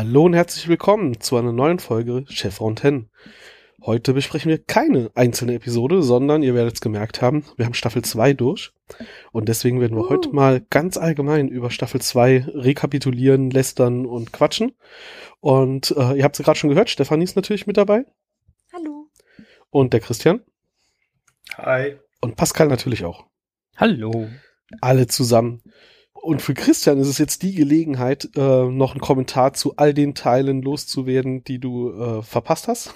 [0.00, 3.06] Hallo und herzlich willkommen zu einer neuen Folge Chef Fontaine.
[3.82, 8.04] Heute besprechen wir keine einzelne Episode, sondern ihr werdet es gemerkt haben, wir haben Staffel
[8.04, 8.70] 2 durch.
[9.32, 10.10] Und deswegen werden wir uh.
[10.10, 14.76] heute mal ganz allgemein über Staffel 2 rekapitulieren, lästern und quatschen.
[15.40, 18.04] Und äh, ihr habt es gerade schon gehört, Stefanie ist natürlich mit dabei.
[18.72, 19.08] Hallo.
[19.70, 20.42] Und der Christian.
[21.56, 21.96] Hi.
[22.20, 23.26] Und Pascal natürlich auch.
[23.76, 24.28] Hallo.
[24.80, 25.60] Alle zusammen.
[26.28, 30.14] Und für Christian ist es jetzt die Gelegenheit, äh, noch einen Kommentar zu all den
[30.14, 32.94] Teilen loszuwerden, die du äh, verpasst hast.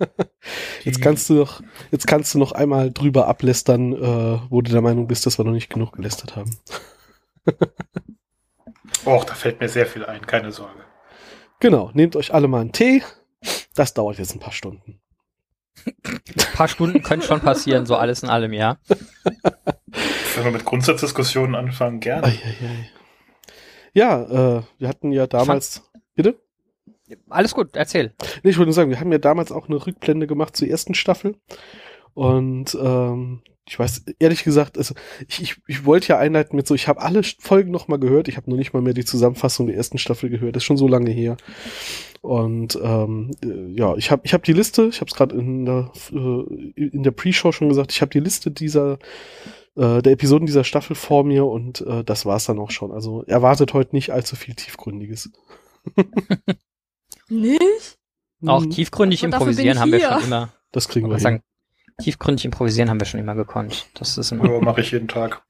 [0.82, 4.80] jetzt kannst du noch, jetzt kannst du noch einmal drüber ablästern, äh, wo du der
[4.80, 6.56] Meinung bist, dass wir noch nicht genug gelästert haben.
[9.04, 10.80] Och, da fällt mir sehr viel ein, keine Sorge.
[11.60, 13.02] Genau, nehmt euch alle mal einen Tee.
[13.74, 14.98] Das dauert jetzt ein paar Stunden.
[15.84, 18.78] Ein paar Stunden können schon passieren, so alles in allem, ja.
[20.36, 22.26] Wenn wir mit Grundsatzdiskussionen anfangen, gerne.
[22.26, 22.90] Eieiei.
[23.92, 25.78] Ja, äh, wir hatten ja damals.
[25.78, 26.40] Fand, bitte?
[27.28, 28.14] Alles gut, erzähl.
[28.42, 30.94] Nee, ich wollte nur sagen, wir haben ja damals auch eine Rückblende gemacht zur ersten
[30.94, 31.36] Staffel.
[32.14, 34.94] Und ähm, ich weiß, ehrlich gesagt, also
[35.28, 38.36] ich, ich, ich wollte ja einleiten mit so, ich habe alle Folgen nochmal gehört, ich
[38.36, 40.88] habe noch nicht mal mehr die Zusammenfassung der ersten Staffel gehört, das ist schon so
[40.88, 41.36] lange her.
[42.22, 45.64] Und ähm, äh, ja, ich habe ich hab die Liste, ich habe es gerade in
[45.64, 48.98] der, äh, in der Pre-Show schon gesagt, ich habe die Liste dieser
[49.76, 52.92] äh, der Episoden dieser Staffel vor mir und äh, das war's dann auch schon.
[52.92, 55.30] Also erwartet heute nicht allzu viel Tiefgründiges.
[57.28, 57.98] nicht?
[58.44, 60.52] Auch tiefgründig improvisieren haben wir schon immer.
[60.72, 61.42] Das kriegen wir sagen,
[62.00, 63.86] Tiefgründig improvisieren haben wir schon immer gekonnt.
[63.94, 64.50] Das ist immer.
[64.50, 65.42] Ja, mache ich jeden Tag.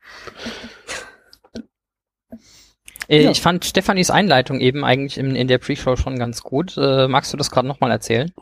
[3.08, 3.30] Äh, ja.
[3.30, 6.76] Ich fand Stefanis Einleitung eben eigentlich in, in der Pre-Show schon ganz gut.
[6.76, 8.32] Äh, magst du das gerade nochmal erzählen?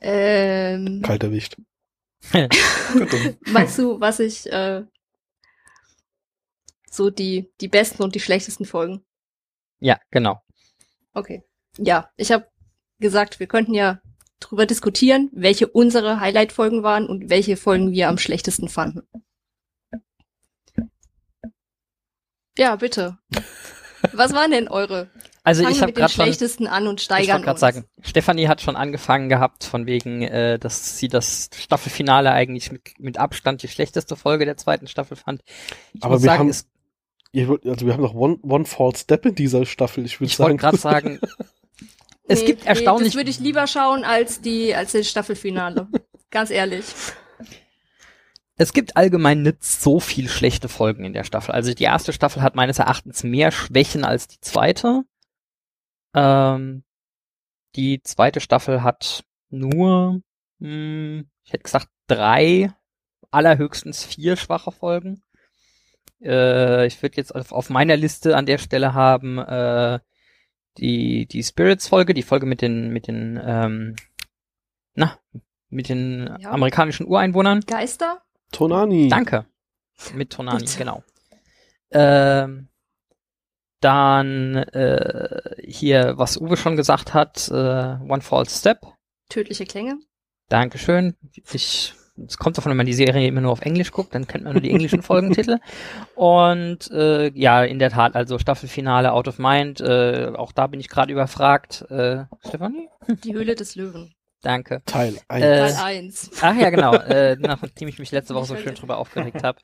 [0.00, 1.56] Ähm, Kalter Wicht.
[3.46, 4.84] Meinst du, was ich äh,
[6.90, 9.04] so die die besten und die schlechtesten Folgen?
[9.80, 10.40] Ja, genau.
[11.14, 11.42] Okay.
[11.76, 12.48] Ja, ich habe
[12.98, 14.00] gesagt, wir könnten ja
[14.40, 19.06] drüber diskutieren, welche unsere Highlight-Folgen waren und welche Folgen wir am schlechtesten fanden.
[22.56, 23.18] Ja, bitte.
[24.12, 25.10] Was waren denn eure?
[25.48, 28.76] Also Fangen ich habe gerade schlechtesten an und steigern Ich wollte sagen, Stefanie hat schon
[28.76, 34.14] angefangen gehabt von wegen, äh, dass sie das Staffelfinale eigentlich mit, mit Abstand die schlechteste
[34.14, 35.40] Folge der zweiten Staffel fand.
[35.94, 36.66] Ich Aber wir sagen, haben, es,
[37.64, 40.04] also wir haben noch One, One False Step in dieser Staffel.
[40.04, 40.56] Ich würde sagen.
[40.56, 41.18] Ich wollte gerade sagen,
[42.28, 43.00] es nee, gibt erstaunlich.
[43.00, 45.88] Nee, das würde ich lieber schauen als die als das Staffelfinale.
[46.30, 46.84] Ganz ehrlich.
[48.58, 51.52] Es gibt allgemein nicht so viel schlechte Folgen in der Staffel.
[51.52, 55.04] Also die erste Staffel hat meines Erachtens mehr Schwächen als die zweite.
[56.18, 56.82] Ähm,
[57.76, 60.20] die zweite Staffel hat nur,
[60.60, 62.72] hm, ich hätte gesagt, drei,
[63.30, 65.22] allerhöchstens vier schwache Folgen.
[66.20, 70.00] Äh, ich würde jetzt auf, auf, meiner Liste an der Stelle haben äh,
[70.78, 73.96] die, die Spirits-Folge, die Folge mit den, mit den, ähm,
[74.94, 75.16] na,
[75.68, 76.50] mit den ja.
[76.50, 77.60] amerikanischen Ureinwohnern.
[77.60, 78.22] Geister?
[78.50, 79.08] Tonani.
[79.08, 79.46] Danke.
[80.14, 81.04] Mit Tonani, genau.
[81.90, 82.67] Ähm,
[83.80, 88.80] dann äh, hier, was Uwe schon gesagt hat, äh, One False Step.
[89.28, 89.98] Tödliche Klänge.
[90.48, 91.14] Dankeschön.
[91.52, 91.94] Ich
[92.26, 94.54] es kommt davon, wenn man die Serie immer nur auf Englisch guckt, dann kennt man
[94.54, 95.58] nur die englischen Folgentitel.
[96.14, 100.80] Und äh, ja, in der Tat, also Staffelfinale Out of Mind, äh, auch da bin
[100.80, 101.82] ich gerade überfragt.
[101.90, 102.88] Äh, Stefanie?
[103.24, 104.14] Die Höhle des Löwen.
[104.42, 104.82] Danke.
[104.86, 105.44] Teil 1.
[105.44, 106.30] Äh, Teil 1.
[106.40, 109.58] Ach ja, genau, äh, nachdem ich mich letzte Woche so schön drüber aufgeregt habe.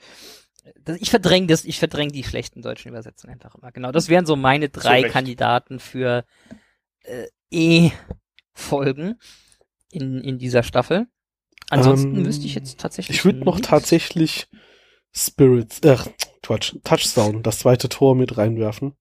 [0.98, 3.72] Ich verdränge das, ich verdränge die schlechten deutschen Übersetzungen einfach immer.
[3.72, 6.24] Genau, das wären so meine drei so Kandidaten für
[7.02, 9.18] äh, E-Folgen
[9.90, 11.06] in, in dieser Staffel.
[11.70, 13.18] Ansonsten ähm, wüsste ich jetzt tatsächlich.
[13.18, 14.48] Ich würde noch tatsächlich
[15.12, 15.96] Spirits, äh,
[16.42, 18.94] Quatsch, Touchdown, das zweite Tor mit reinwerfen.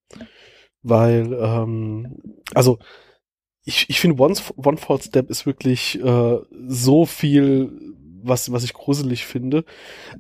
[0.82, 2.18] Weil, ähm,
[2.54, 2.80] also
[3.64, 8.74] ich, ich finde One, One False Step ist wirklich äh, so viel, was, was ich
[8.74, 9.66] gruselig finde.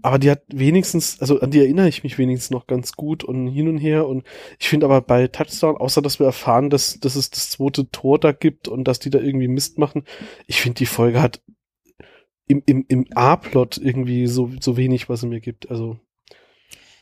[0.01, 3.47] Aber die hat wenigstens, also an die erinnere ich mich wenigstens noch ganz gut und
[3.47, 4.07] hin und her.
[4.07, 4.23] Und
[4.59, 8.19] ich finde aber bei Touchdown, außer dass wir erfahren, dass, dass es das zweite Tor
[8.19, 10.03] da gibt und dass die da irgendwie Mist machen,
[10.47, 11.41] ich finde die Folge hat
[12.47, 15.69] im, im, im A-Plot irgendwie so, so wenig, was er mir gibt.
[15.69, 15.97] Also.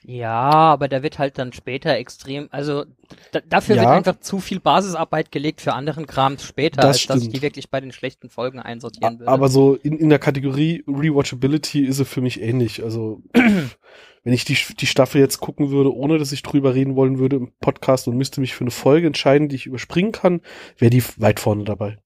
[0.04, 2.86] Ja, aber da wird halt dann später extrem, also
[3.32, 7.02] da, dafür ja, wird einfach zu viel Basisarbeit gelegt für anderen Kram später, das als
[7.02, 7.18] stimmt.
[7.18, 9.32] dass ich die wirklich bei den schlechten Folgen einsortieren würde.
[9.32, 12.84] Aber so in, in der Kategorie Rewatchability ist es für mich ähnlich.
[12.84, 17.20] Also wenn ich die, die Staffel jetzt gucken würde, ohne dass ich drüber reden wollen
[17.20, 20.42] würde im Podcast und müsste mich für eine Folge entscheiden, die ich überspringen kann,
[20.78, 22.00] wäre die weit vorne dabei.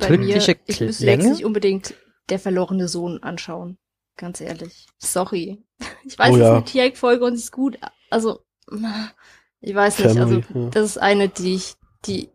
[0.00, 1.94] Bei mir, ich müsste jetzt nicht unbedingt
[2.30, 3.78] der verlorene Sohn anschauen.
[4.20, 4.86] Ganz ehrlich.
[4.98, 5.64] Sorry.
[6.04, 7.78] Ich weiß, oh, es ist eine Tiereck-Folge und sie ist gut.
[8.10, 8.44] Also,
[9.60, 10.14] ich weiß nicht.
[10.14, 10.70] Family, also, ja.
[10.70, 11.74] das ist eine, die ich,
[12.06, 12.30] die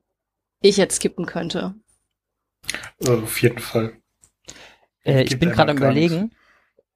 [0.62, 1.74] ich jetzt skippen könnte.
[3.00, 3.98] Also auf jeden Fall.
[5.04, 6.32] Äh, ich bin gerade am überlegen.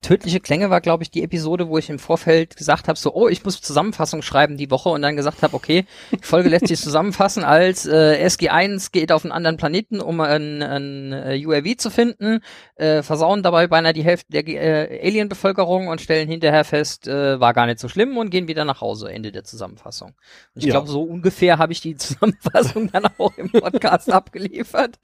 [0.01, 3.27] Tödliche Klänge war, glaube ich, die Episode, wo ich im Vorfeld gesagt habe, so, oh,
[3.27, 6.79] ich muss Zusammenfassung schreiben die Woche und dann gesagt habe, okay, die Folge lässt sich
[6.81, 11.89] zusammenfassen als äh, SG1 geht auf einen anderen Planeten, um ein, ein äh, UAV zu
[11.89, 12.39] finden,
[12.75, 17.53] äh, versauen dabei beinahe die Hälfte der äh, Alien-Bevölkerung und stellen hinterher fest, äh, war
[17.53, 19.11] gar nicht so schlimm und gehen wieder nach Hause.
[19.11, 20.09] Ende der Zusammenfassung.
[20.55, 20.71] Und ich Ja.
[20.71, 24.97] glaube, so ungefähr habe ich die Zusammenfassung dann auch im Podcast abgeliefert.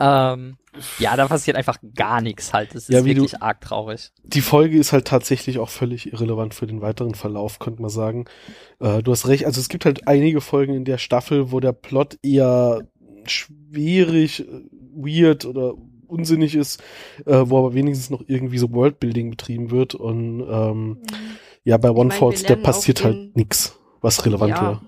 [0.00, 0.56] Ähm,
[1.00, 2.74] ja, da passiert einfach gar nichts halt.
[2.74, 4.12] Das ist Ja, wie du- wirklich arg traurig.
[4.22, 8.26] Die Folge ist halt tatsächlich auch völlig irrelevant für den weiteren Verlauf, könnte man sagen.
[8.78, 11.72] Äh, du hast recht, also es gibt halt einige Folgen in der Staffel, wo der
[11.72, 12.86] Plot eher
[13.26, 14.60] schwierig, äh,
[14.94, 15.74] weird oder
[16.06, 16.82] unsinnig ist,
[17.26, 21.02] äh, wo aber wenigstens noch irgendwie so Worldbuilding betrieben wird und ähm,
[21.64, 24.62] ja, bei One Falls auch passiert halt nix, was relevant Ja.
[24.62, 24.80] wäre.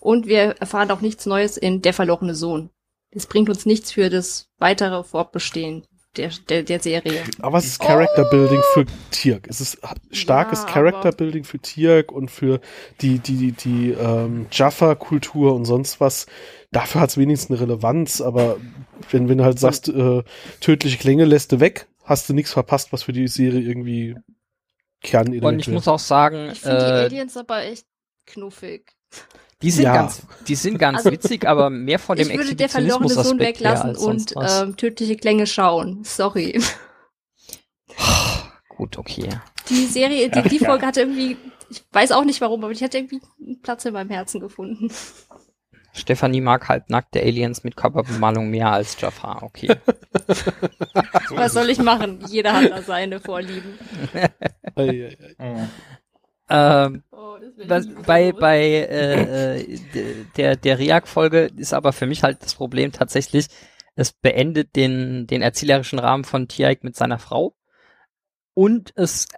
[0.00, 2.70] Und wir erfahren auch nichts Neues in Der verlorene Sohn.
[3.12, 5.86] Das bringt uns nichts für das weitere Fortbestehen
[6.16, 7.22] der, der, der Serie.
[7.40, 9.46] Aber es ist Character Building für Tirk.
[9.48, 9.78] Es ist
[10.10, 12.60] starkes Ja, Character Building für Tirk und für
[13.00, 16.26] die, die, die, die ähm, Jaffa-Kultur und sonst was.
[16.72, 18.58] Dafür hat es wenigstens eine Relevanz, aber
[19.10, 20.22] wenn, wenn du halt sagst, äh,
[20.60, 24.16] tödliche Klänge lässt du weg, hast du nichts verpasst, was für die Serie irgendwie
[25.02, 25.74] Kernelement Und ich wäre.
[25.76, 27.86] muss auch sagen, Ich finde die äh, Aliens aber echt
[28.26, 28.92] knuffig.
[29.62, 29.94] Die sind Ja.
[29.94, 33.38] ganz, die sind ganz Also, witzig, aber mehr von dem ich würde der verlorene Sohn
[33.38, 36.02] weglassen und ähm, tödliche Klänge schauen.
[36.04, 36.60] Sorry.
[38.68, 39.28] Gut, okay.
[39.68, 40.66] Die Serie, die, Ja, die ja.
[40.68, 41.36] Folge hatte irgendwie,
[41.68, 44.90] ich weiß auch nicht warum, aber die hat irgendwie einen Platz in meinem Herzen gefunden.
[45.92, 49.74] Stefanie mag halbnackte Aliens mit Körperbemalung mehr als Jafar, okay.
[51.30, 52.20] Was soll ich machen?
[52.28, 53.76] Jeder hat da seine Vorlieben.
[56.50, 57.36] ähm, Oh,
[57.66, 59.78] das bei bei äh, äh,
[60.36, 63.48] der der Riak-Folge ist aber für mich halt das Problem tatsächlich,
[63.94, 67.54] es beendet den den erzählerischen Rahmen von Tiaik mit seiner Frau
[68.54, 69.28] und es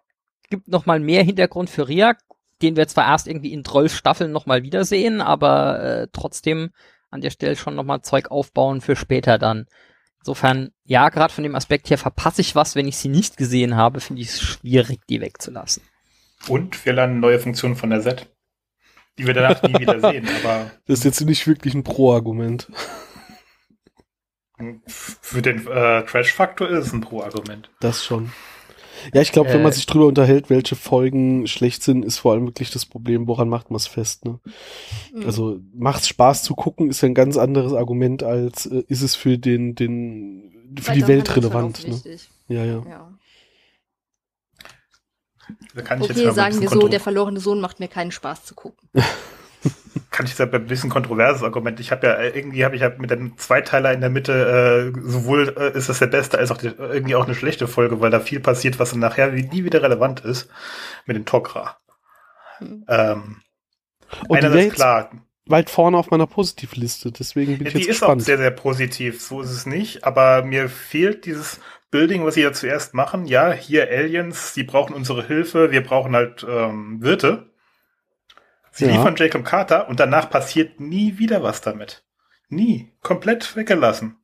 [0.49, 2.19] gibt noch mal mehr Hintergrund für Riak,
[2.62, 6.70] den wir zwar erst irgendwie in 12 Staffeln noch mal wiedersehen, aber äh, trotzdem
[7.11, 9.67] an der Stelle schon noch mal Zeug aufbauen für später dann.
[10.20, 13.76] Insofern, ja, gerade von dem Aspekt her verpasse ich was, wenn ich sie nicht gesehen
[13.76, 15.82] habe, finde ich es schwierig, die wegzulassen.
[16.49, 18.29] Und wir lernen neue Funktionen von der Set,
[19.19, 20.29] die wir danach nie wieder sehen.
[20.44, 22.69] Aber Das ist jetzt nicht wirklich ein Pro-Argument.
[24.87, 27.71] für den äh, Trash-Faktor ist es ein Pro-Argument.
[27.81, 28.33] Das schon.
[29.12, 32.33] Ja, ich glaube, wenn Äh, man sich drüber unterhält, welche Folgen schlecht sind, ist vor
[32.33, 34.38] allem wirklich das Problem, woran macht man es fest, ne?
[35.12, 35.27] Hm.
[35.27, 39.17] Also macht's Spaß zu gucken, ist ja ein ganz anderes Argument als äh, ist es
[39.17, 42.00] für den den für die Weiter Welt Handlungsverlauf relevant, ne?
[42.49, 42.83] Ja, ja.
[42.88, 43.19] Ja.
[44.61, 45.41] Da kann ich jetzt
[45.76, 48.88] Okay, sagen wir so, der verlorene Sohn macht mir keinen Spaß zu gucken.
[50.10, 51.81] kann ich sagen, ein bisschen kontroverses Argument.
[51.81, 55.00] Ich habe ja äh, irgendwie habe ich ja mit dem Zweiteiler in der Mitte äh,
[55.00, 58.10] sowohl äh, ist das der beste als auch die, irgendwie auch eine schlechte Folge, weil
[58.10, 60.49] da viel passiert, was dann nachher nie wieder relevant ist
[61.06, 61.76] mit dem Tok'ra.
[62.58, 62.84] Hm.
[62.88, 63.37] Ähm,
[64.28, 65.11] Und die wäre einerseits klar,
[65.47, 68.23] weit vorne auf meiner Positivliste, deswegen bin Ja, ich die jetzt ist auch gespannt.
[68.23, 69.23] sehr, sehr positiv.
[69.23, 70.04] So ist es nicht.
[70.04, 71.61] Aber mir fehlt dieses
[71.92, 73.26] Building, was sie ja zuerst machen.
[73.26, 75.70] Ja, hier Aliens, die brauchen unsere Hilfe.
[75.70, 77.50] Wir brauchen halt ähm, Wirte.
[78.72, 78.92] Sie Ja.
[78.92, 82.04] liefern Jacob Carter und danach passiert nie wieder was damit.
[82.49, 82.90] Nie.
[83.02, 84.16] Komplett weggelassen.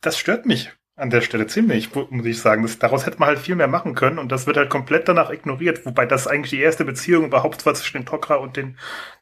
[0.00, 2.62] Das stört mich an der Stelle ziemlich, mu- muss ich sagen.
[2.62, 5.30] Das, daraus hätte man halt viel mehr machen können und das wird halt komplett danach
[5.30, 5.84] ignoriert.
[5.86, 8.78] Wobei das eigentlich die erste Beziehung überhaupt war zwischen dem Tok'ra und den,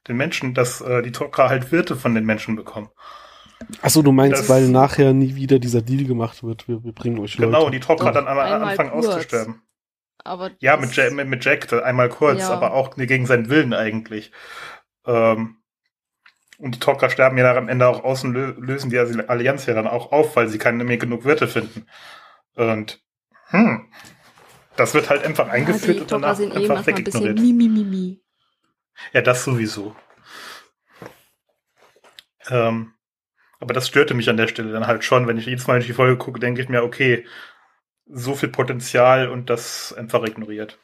[0.08, 2.88] den Menschen, dass äh, die Tok'ra halt Wirte von den Menschen bekommen.
[3.82, 7.18] Achso, du meinst, Das- weil nachher nie wieder dieser Deal gemacht wird, wir, wir bringen
[7.18, 7.50] euch Leute.
[7.50, 9.06] Genau, und die Tok'ra Doch, dann am einmal Anfang kurz.
[9.06, 9.62] auszusterben.
[10.24, 12.50] Aber Ja, mit Jack, mit, mit Jack einmal kurz, Ja.
[12.50, 14.32] aber auch gegen seinen Willen eigentlich.
[15.06, 15.56] Ähm,
[16.58, 19.74] und die Tok'ra sterben ja dann am Ende auch außen, lö lösen die Allianz ja
[19.74, 21.86] dann auch auf, weil sie keine mehr genug Wirte finden.
[22.54, 23.00] Und
[23.48, 23.90] hm,
[24.76, 27.38] das wird halt einfach eingeführt die und danach sind eh einfach ein bisschen wegignoriert.
[27.38, 28.20] mi, mi, mi, mi.
[29.12, 29.94] Ja, das sowieso.
[32.48, 32.92] Ähm,
[33.60, 35.26] aber das störte mich an der Stelle dann halt schon.
[35.26, 37.24] Wenn ich jedes Mal ich die Folge gucke, denke ich mir, okay,
[38.06, 40.78] so viel Potenzial und das einfach ignoriert.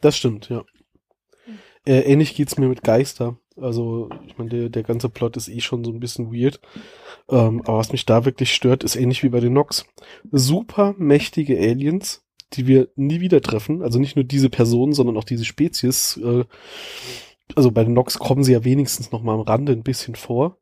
[0.00, 0.64] Das stimmt, ja.
[1.84, 3.38] Äh, ähnlich geht's mir mit Geister.
[3.56, 6.60] Also, ich meine, der, der ganze Plot ist eh schon so ein bisschen weird.
[7.28, 9.86] Ähm, aber was mich da wirklich stört, ist ähnlich wie bei den Nox.
[10.30, 13.82] Super mächtige Aliens, die wir nie wieder treffen.
[13.82, 16.16] Also nicht nur diese Person, sondern auch diese Spezies.
[16.18, 16.44] Äh,
[17.54, 20.58] also bei den Nox kommen sie ja wenigstens noch mal am Rande ein bisschen vor.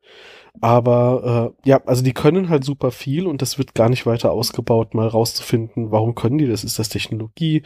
[0.59, 4.31] Aber äh, ja, also die können halt super viel und das wird gar nicht weiter
[4.31, 6.63] ausgebaut, mal rauszufinden, warum können die das?
[6.63, 7.61] Ist das Technologie?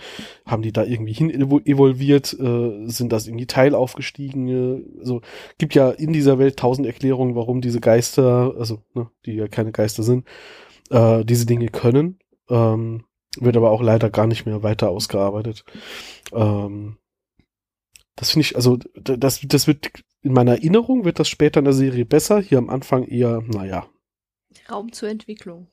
[0.46, 2.34] Haben die da irgendwie hin evolviert?
[2.34, 4.84] Äh, sind das irgendwie Teilaufgestiegene?
[5.00, 5.22] Also
[5.58, 9.72] gibt ja in dieser Welt tausend Erklärungen, warum diese Geister, also ne, die ja keine
[9.72, 10.28] Geister sind,
[10.90, 12.20] äh, diese Dinge können.
[12.50, 13.06] Ähm,
[13.40, 15.64] wird aber auch leider gar nicht mehr weiter ausgearbeitet.
[16.34, 16.98] Ähm,
[18.16, 19.92] das finde ich, also das, das wird
[20.22, 22.40] in meiner Erinnerung wird das später in der Serie besser.
[22.40, 23.88] Hier am Anfang eher, naja.
[24.70, 25.68] Raum zur Entwicklung.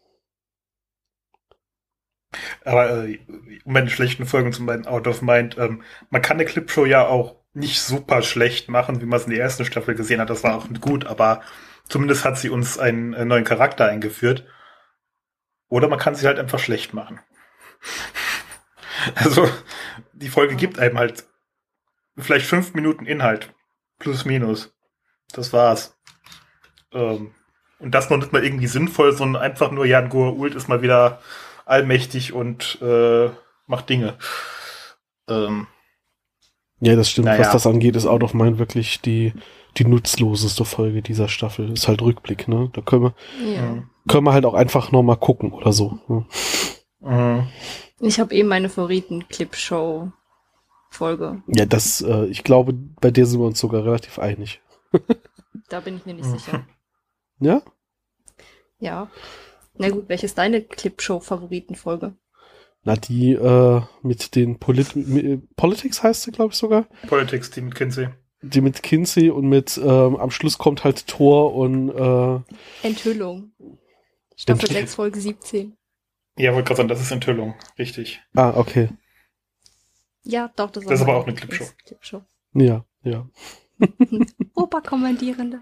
[2.65, 3.19] Aber äh,
[3.65, 7.07] um meine schlechten Folgen zu meinen Out of Mind, ähm, man kann eine Clipshow ja
[7.07, 10.31] auch nicht super schlecht machen, wie man es in der ersten Staffel gesehen hat.
[10.31, 11.43] Das war auch gut, aber
[11.89, 14.47] zumindest hat sie uns einen, einen neuen Charakter eingeführt.
[15.69, 17.21] Oder man kann sie halt einfach schlecht machen.
[19.15, 19.49] Also,
[20.13, 21.28] die Folge gibt einem halt
[22.19, 23.53] vielleicht fünf Minuten Inhalt.
[23.99, 24.75] Plus, minus.
[25.33, 25.97] Das war's.
[26.93, 27.33] Ähm,
[27.79, 31.21] und das noch nicht mal irgendwie sinnvoll, sondern einfach nur Jan Ult ist mal wieder
[31.65, 33.31] allmächtig und äh,
[33.67, 34.17] macht Dinge.
[35.29, 35.67] Ähm,
[36.81, 37.27] ja, das stimmt.
[37.27, 37.41] Naja.
[37.41, 39.33] Was das angeht, ist Out of Mind wirklich die,
[39.77, 41.73] die nutzloseste Folge dieser Staffel.
[41.73, 42.71] Ist halt Rückblick, ne?
[42.73, 43.83] Da können wir, ja.
[44.09, 45.99] können wir halt auch einfach nochmal gucken oder so.
[46.09, 46.27] Ne?
[47.01, 47.49] Mhm.
[48.01, 50.13] Ich habe eben meine Favoriten-Clip-Show
[50.91, 51.43] Folge.
[51.47, 54.61] Ja, das, äh, ich glaube, bei der sind wir uns sogar relativ einig.
[55.69, 56.67] da bin ich mir nicht sicher.
[57.41, 57.63] Ja?
[58.81, 59.09] Ja.
[59.75, 62.17] Na gut, welche ist deine Clipshow-Favoritenfolge?
[62.83, 66.89] Na, die äh, mit den Polit mit, Politics heißt sie, glaube ich sogar.
[67.07, 68.09] Politics, die mit Kinsey.
[68.43, 72.41] Die mit Kinsey und mit ähm, am Schluss kommt halt Thor und äh,
[72.87, 73.53] Enthüllung.
[74.37, 75.77] Staffel Enthüll 6, Folge 17.
[76.39, 77.55] Ja, wollte gerade sagen, das ist Enthüllung.
[77.79, 78.21] Richtig.
[78.35, 78.91] Ah, okay.
[80.29, 81.65] Ja, doch, das, das ist aber auch eine Clipshow.
[81.87, 82.23] Clipshow.
[82.53, 83.27] Ja, ja.
[84.55, 85.61] Oberkommandierende.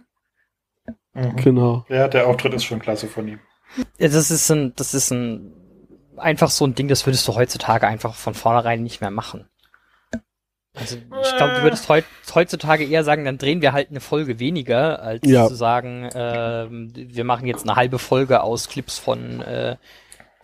[1.15, 1.37] Mhm.
[1.37, 1.87] Genau.
[1.89, 3.39] Ja, der Auftritt ist schon klasse von ihm.
[3.99, 5.53] Ja, das ist ein, das ist ein,
[6.17, 9.49] einfach so ein Ding, das würdest du heutzutage einfach von vornherein nicht mehr machen.
[10.75, 12.05] Also ich glaube, du würdest heut,
[12.35, 15.47] heutzutage eher sagen, dann drehen wir halt eine Folge weniger, als ja.
[15.47, 19.77] zu sagen, äh, wir machen jetzt eine halbe Folge aus Clips von äh,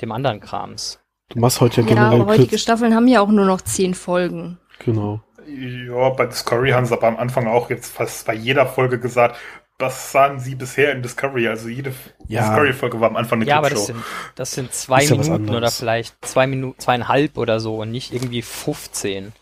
[0.00, 1.01] dem anderen Krams.
[1.32, 2.18] Du machst heute ja generell.
[2.18, 4.58] Ja, aber heutige Staffeln haben ja auch nur noch zehn Folgen.
[4.84, 5.20] Genau.
[5.46, 9.36] Ja, bei Discovery haben sie aber am Anfang auch jetzt fast bei jeder Folge gesagt,
[9.78, 11.48] was sahen sie bisher in Discovery?
[11.48, 11.92] Also jede
[12.28, 12.42] ja.
[12.42, 13.98] Discovery-Folge war am Anfang eine Ja, aber das sind,
[14.36, 18.42] das sind zwei ja Minuten oder vielleicht zwei Minuten, zweieinhalb oder so und nicht irgendwie
[18.42, 19.32] 15.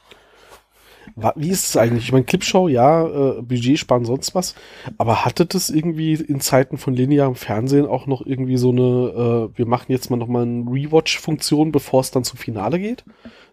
[1.36, 2.04] Wie ist es eigentlich?
[2.04, 4.54] Ich meine, Clipshow, ja, äh, Budget sparen, sonst was.
[4.98, 9.58] Aber hatte das irgendwie in Zeiten von linearem Fernsehen auch noch irgendwie so eine, äh,
[9.58, 13.04] wir machen jetzt mal nochmal eine Rewatch-Funktion, bevor es dann zum Finale geht?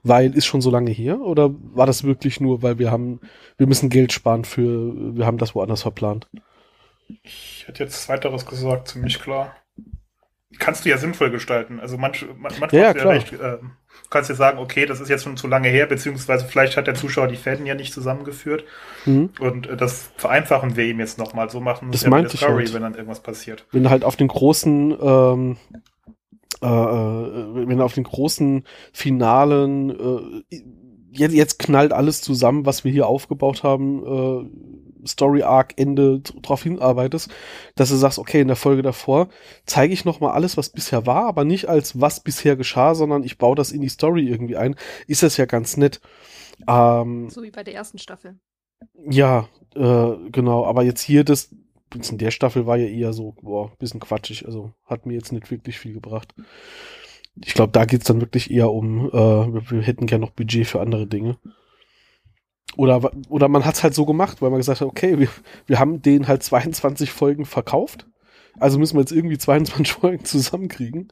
[0.04, 1.22] Weil ist schon so lange her?
[1.22, 3.20] Oder war das wirklich nur, weil wir haben,
[3.58, 6.28] wir müssen Geld sparen für, wir haben das woanders verplant?
[7.24, 9.56] Ich hätte jetzt zweiteres gesagt, ziemlich klar.
[10.60, 11.80] Kannst du ja sinnvoll gestalten.
[11.80, 13.58] Also manch, manchmal ja, ja, recht, äh,
[14.08, 16.88] Du kannst jetzt sagen, okay, das ist jetzt schon zu lange her, beziehungsweise vielleicht hat
[16.88, 18.64] der Zuschauer die Fäden ja nicht zusammengeführt.
[19.06, 19.32] Mhm.
[19.40, 21.50] Und äh, das vereinfachen wir ihm jetzt nochmal.
[21.50, 22.74] So machen das ja meinte Discovery, halt.
[22.74, 23.66] wenn dann irgendwas passiert.
[23.74, 25.58] Wenn halt auf den großen, ähm,
[26.62, 28.64] äh, äh, wenn auf den großen
[28.94, 30.56] Finalen äh,
[31.12, 34.54] jetzt, jetzt knallt alles zusammen, was wir hier aufgebaut haben,
[35.04, 37.30] äh, Story Arc Ende darauf hinarbeitest,
[37.76, 39.30] dass du sagst, okay, in der Folge davor
[39.66, 43.24] zeige ich noch mal alles, was bisher war, aber nicht als was bisher geschah, sondern
[43.24, 44.76] ich baue das in die Story irgendwie ein,
[45.08, 46.02] ist das ja ganz nett.
[46.68, 48.40] Ähm, so wie bei der ersten Staffel.
[49.10, 51.50] Ja, äh, genau, aber jetzt hier das
[51.94, 55.50] in der Staffel war ja eher so, boah, bisschen quatschig, also hat mir jetzt nicht
[55.50, 56.34] wirklich viel gebracht.
[57.44, 60.68] Ich glaube, da geht's dann wirklich eher um, äh, wir, wir hätten gerne noch Budget
[60.68, 61.38] für andere Dinge.
[62.76, 65.30] Oder, oder man hat es halt so gemacht, weil man gesagt hat, okay, wir,
[65.66, 68.06] wir haben den halt 22 Folgen verkauft.
[68.60, 71.12] Also müssen wir jetzt irgendwie 22 Folgen zusammenkriegen.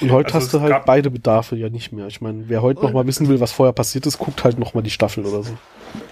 [0.00, 2.08] Und heute also hast du halt beide Bedarfe ja nicht mehr.
[2.08, 4.74] Ich meine, wer heute noch mal wissen will, was vorher passiert ist, guckt halt noch
[4.74, 5.56] mal die Staffel oder so.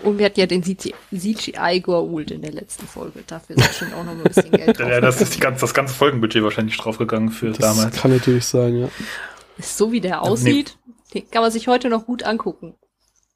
[0.05, 3.25] Und wir hatten ja den CGI Goa'uld in der letzten Folge.
[3.27, 5.75] Dafür ist bestimmt auch noch mal ein bisschen Geld ja, das ist die ganze, das
[5.75, 7.91] ganze Folgenbudget wahrscheinlich draufgegangen für das damals.
[7.91, 8.89] Das kann natürlich sein, ja.
[9.59, 10.79] So wie der aussieht,
[11.13, 12.75] den kann man sich heute noch gut angucken.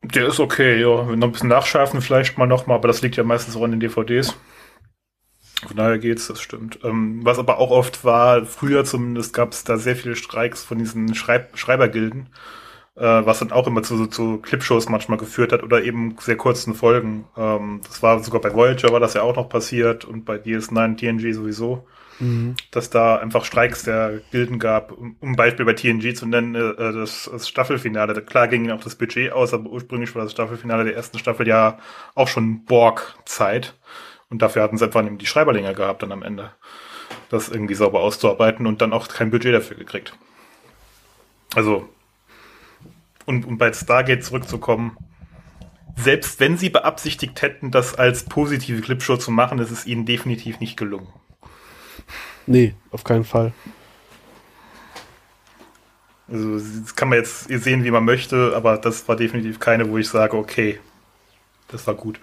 [0.03, 1.05] Der ist okay, ja.
[1.17, 3.81] Noch ein bisschen nachschärfen vielleicht mal nochmal, aber das liegt ja meistens auch an den
[3.81, 4.37] DVDs.
[5.67, 6.79] Von daher geht's, das stimmt.
[6.85, 10.79] Ähm, was aber auch oft war, früher zumindest gab es da sehr viele Streiks von
[10.79, 12.29] diesen Schreib Schreibergilden,
[12.97, 16.75] äh, was dann auch immer zu, zu Clipshows manchmal geführt hat oder eben sehr kurzen
[16.75, 17.25] Folgen.
[17.37, 20.97] Ähm, das war sogar bei Voyager war das ja auch noch passiert und bei DS9
[20.99, 21.87] TNG sowieso.
[22.19, 22.55] Mhm.
[22.71, 26.93] dass da einfach Streiks der Gilden gab, um um Beispiel bei TNG zu nennen, äh,
[26.93, 28.21] das, das Staffelfinale.
[28.23, 31.47] Klar ging ihnen auch das Budget aus, aber ursprünglich war das Staffelfinale der ersten Staffel
[31.47, 31.79] ja
[32.15, 33.75] auch schon Borg-Zeit.
[34.31, 36.53] Und dafür hatten sie einfach eben die Schreiber länger gehabt dann am Ende,
[37.29, 40.15] das irgendwie sauber auszuarbeiten und dann auch kein Budget dafür gekriegt.
[41.55, 41.89] Also,
[43.25, 44.97] und um bei Stargate zurückzukommen,
[45.97, 50.61] selbst wenn sie beabsichtigt hätten, das als positive Clipshow zu machen, ist es ihnen definitiv
[50.61, 51.09] nicht gelungen.
[52.47, 53.53] Nee, auf keinen Fall.
[56.29, 59.99] Also das kann man jetzt sehen, wie man möchte, aber das war definitiv keine, wo
[59.99, 60.81] ich sage, okay,
[61.69, 62.21] das war gut.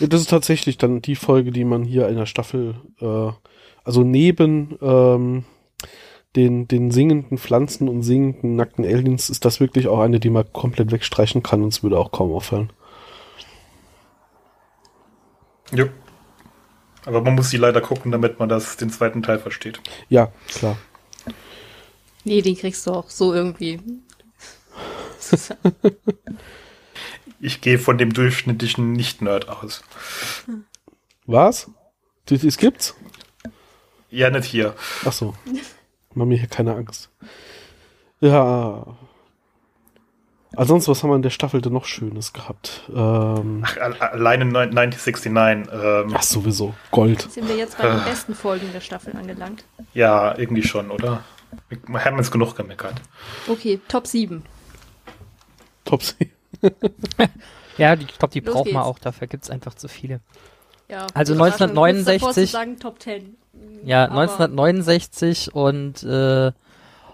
[0.00, 3.32] Das ist tatsächlich dann die Folge, die man hier in der Staffel, äh,
[3.84, 5.44] also neben ähm,
[6.36, 10.50] den, den singenden Pflanzen und singenden nackten Aliens, ist das wirklich auch eine, die man
[10.52, 12.72] komplett wegstreichen kann und es würde auch kaum auffallen.
[15.72, 15.88] Jo.
[17.06, 19.80] Aber man muss sie leider gucken, damit man das den zweiten Teil versteht.
[20.08, 20.76] Ja, klar.
[22.24, 23.80] Nee, den kriegst du auch so irgendwie.
[27.42, 29.82] Ich gehe von dem durchschnittlichen Nicht-Nerd aus.
[31.24, 31.70] Was?
[32.26, 32.94] Das, das gibt's?
[34.10, 34.74] Ja, nicht hier.
[35.06, 35.34] Ach so.
[36.12, 37.08] Mach mir hier keine Angst.
[38.20, 38.98] Ja.
[40.56, 42.82] Ansonsten, was haben wir in der Staffel denn noch Schönes gehabt?
[42.88, 45.32] Ähm, Ach, al- alleine 1969.
[45.72, 46.74] Ähm, ach, sowieso.
[46.90, 47.30] Gold.
[47.30, 48.04] Sind wir jetzt bei den Ah.
[48.04, 49.64] besten Folgen der Staffel angelangt?
[49.94, 51.22] ja, irgendwie schon, oder?
[51.86, 52.94] Wir haben jetzt genug gemeckert.
[53.48, 54.42] Okay, Top 7.
[55.84, 56.02] Top
[57.78, 58.86] Ja, die, ich glaube, die Los braucht man geht's.
[58.86, 60.20] auch, dafür gibt's einfach zu viele.
[60.88, 63.36] Ja, Also ich war schon kurz davor 1969 zu sagen Top 10.
[63.84, 66.52] Ja, Aber 1969 und äh,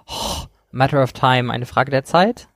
[0.06, 2.48] oh, Matter of Time, eine Frage der Zeit.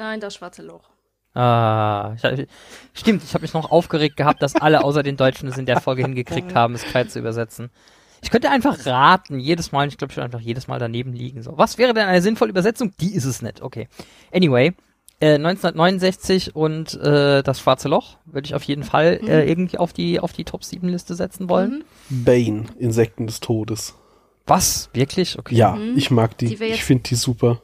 [0.00, 0.88] Nein, das schwarze Loch.
[1.34, 2.46] Ah, ich,
[2.94, 5.78] stimmt, ich habe mich noch aufgeregt gehabt, dass alle außer den Deutschen es in der
[5.78, 7.68] Folge hingekriegt haben, es klar zu übersetzen.
[8.22, 11.42] Ich könnte einfach raten, jedes Mal, ich glaube, ich würde einfach jedes Mal daneben liegen.
[11.42, 12.94] So, was wäre denn eine sinnvolle Übersetzung?
[12.98, 13.60] Die ist es nicht.
[13.60, 13.88] Okay.
[14.32, 14.72] Anyway,
[15.20, 19.92] äh, 1969 und äh, das Schwarze Loch würde ich auf jeden Fall äh, irgendwie auf
[19.92, 21.84] die auf die Top 7 Liste setzen wollen.
[22.08, 22.24] Mhm.
[22.24, 23.94] Bane, Insekten des Todes.
[24.46, 24.88] Was?
[24.94, 25.38] Wirklich?
[25.38, 25.54] Okay.
[25.54, 25.92] Ja, Mhm.
[25.96, 26.56] ich mag die.
[26.56, 27.60] Die ich finde die super.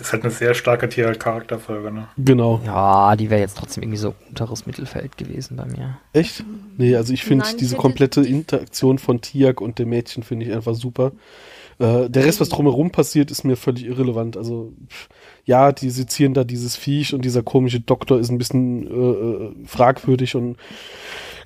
[0.00, 2.08] Es ist halt eine sehr starke Tier-Charakterfolge, ne?
[2.16, 2.60] Genau.
[2.64, 5.98] Ja, die wäre jetzt trotzdem irgendwie so unteres Mittelfeld gewesen bei mir.
[6.14, 6.42] Echt?
[6.78, 10.74] Nee, also ich finde diese komplette Interaktion von Tiak und dem Mädchen finde ich einfach
[10.74, 11.12] super.
[11.78, 14.38] Äh, der Rest, was drumherum passiert, ist mir völlig irrelevant.
[14.38, 14.72] Also
[15.44, 19.52] ja, die sezieren da dieses Viech und dieser komische Doktor ist ein bisschen äh, äh,
[19.66, 20.56] fragwürdig und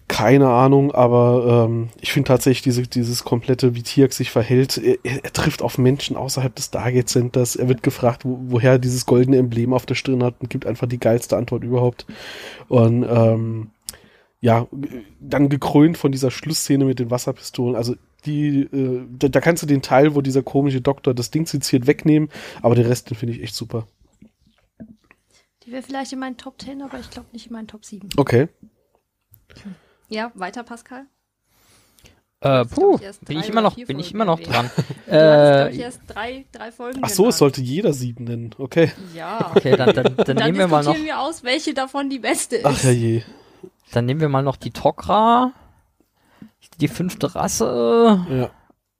[0.06, 4.98] keine Ahnung, aber ähm, ich finde tatsächlich diese, dieses komplette, wie Tiak sich verhält, er,
[5.02, 7.56] er, trifft auf Menschen außerhalb des Stargate Centers.
[7.56, 10.66] Er wird gefragt, wo, woher er dieses goldene Emblem auf der Stirn hat und gibt
[10.66, 12.06] einfach die geilste Antwort überhaupt.
[12.68, 13.70] Und ähm,
[14.40, 14.66] ja,
[15.20, 17.74] dann gekrönt von dieser Schlussszene mit den Wasserpistolen.
[17.74, 17.94] Also
[18.26, 21.86] die, äh, da, da kannst du den Teil, wo dieser komische Doktor das Ding seziert,
[21.86, 22.28] wegnehmen,
[22.60, 23.86] aber den Rest, den finde ich echt super.
[25.64, 28.10] Die wäre vielleicht in meinen Top 10, aber ich glaube nicht in meinen Top 7.
[28.18, 28.48] Okay.
[30.08, 31.06] Ja, weiter, Pascal?
[32.40, 34.70] Äh, puh, ich, bin ich immer noch, bin ich immer noch dran.
[35.06, 37.32] Du hast, glaub ich, äh, erst drei, drei Folgen Ach so, genannt.
[37.32, 38.54] es sollte jeder sieben nennen.
[38.58, 38.90] Okay.
[39.14, 39.52] Ja.
[39.54, 42.18] okay, dann, dann, dann, Dann nehmen wir mal noch, diskutieren wir aus, welche davon die
[42.18, 42.66] beste ist.
[42.66, 43.22] Ach ja je.
[43.92, 45.52] dann nehmen wir mal noch die Tok'ra,
[46.80, 48.26] die fünfte Rasse.
[48.28, 48.50] Ja.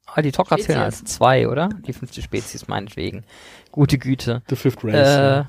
[0.07, 1.69] Ah, die Tok'ra zählen als zwei, oder?
[1.87, 3.25] Die fünfte Spezies meinetwegen.
[3.73, 4.43] Gute Güte.
[4.49, 4.95] The Fifth Race.
[4.95, 5.49] Äh, ja,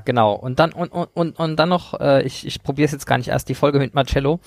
[0.00, 0.32] genau.
[0.32, 3.18] Und dann und und und, und dann noch, äh, ich ich probiere es jetzt gar
[3.18, 4.40] nicht erst die Folge mit Marcello.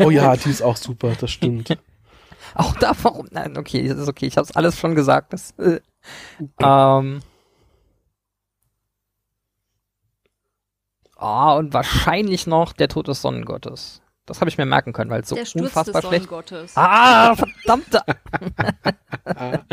[0.00, 1.76] Oh ja, die ist auch super, das stimmt.
[2.56, 3.26] Auch da, warum?
[3.32, 4.26] Nein, okay, das ist okay.
[4.26, 5.32] Ich habe es alles schon gesagt.
[5.32, 5.80] Das, äh,
[6.60, 7.20] ähm,
[11.16, 14.02] Ah, und wahrscheinlich noch der Tod des Sonnengottes.
[14.26, 16.28] Das habe ich mir merken können, weil es so Der Sturz des unfassbar schlecht.
[16.28, 16.72] Sonnengottes.
[16.76, 18.00] Ah, verdammte!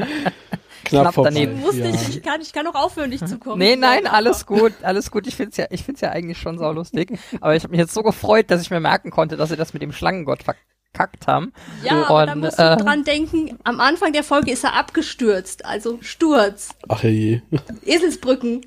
[0.83, 1.55] Knapp, Knapp daneben.
[1.55, 1.87] Du musst ja.
[1.87, 3.59] nicht, ich kann, ich kann auch aufhören, nicht zu kommen.
[3.59, 5.25] Nee, nein, alles gut, alles gut.
[5.27, 7.17] Ich find's ja, ich find's ja eigentlich schon saulustig.
[7.39, 9.73] Aber ich habe mich jetzt so gefreut, dass ich mir merken konnte, dass sie das
[9.73, 11.53] mit dem Schlangengott verkackt haben.
[11.83, 14.73] Ja, aber da Und, musst äh, du dran denken, am Anfang der Folge ist er
[14.73, 15.63] abgestürzt.
[15.65, 16.75] Also Sturz.
[16.89, 17.41] Ach ja je.
[17.85, 18.65] Eselsbrücken.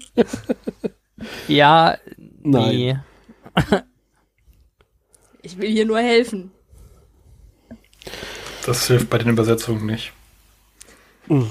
[1.46, 1.98] Ja,
[2.42, 2.68] Nein.
[2.70, 2.98] nee.
[5.44, 6.50] Ich will hier nur helfen.
[8.66, 10.12] Das hilft bei den Übersetzungen nicht.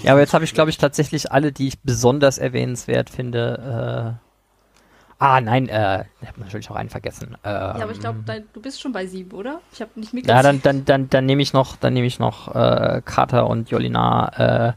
[0.03, 4.19] Ja, aber jetzt habe ich, glaube ich, tatsächlich alle, die ich besonders erwähnenswert finde.
[4.19, 7.37] Äh, ah, nein, äh, ich habe natürlich auch einen vergessen.
[7.43, 9.61] Ähm, Ja, aber ich glaube, du bist schon bei sieben, oder?
[9.71, 10.45] Ich habe nicht Ja, mitgezählt.
[10.45, 14.69] dann, dann, dann, dann nehme ich noch, dann nehme ich noch äh, Carter und Jolina
[14.69, 14.73] äh,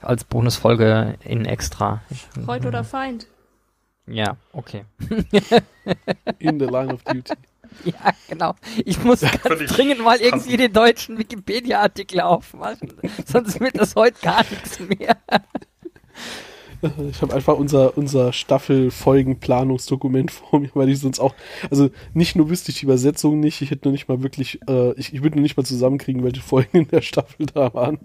[0.00, 2.00] als Bonusfolge in extra.
[2.44, 3.26] Freund oder Feind?
[4.06, 4.84] Ja, okay.
[6.40, 7.34] In the line of duty.
[7.84, 8.54] Ja, genau.
[8.84, 12.92] Ich muss ganz völlig dringend mal irgendwie den deutschen Wikipedia-Artikel aufmachen.
[13.26, 15.16] Sonst wird das heute gar nichts mehr.
[17.12, 21.32] Ich habe einfach unser, unser Staffelfolgenplanungsdokument vor mir, weil ich sonst auch,
[21.70, 24.90] also nicht nur wüsste ich die Übersetzung nicht, ich hätte noch nicht mal wirklich, äh,
[24.94, 28.00] ich, ich würde noch nicht mal zusammenkriegen, welche Folgen in der Staffel da waren.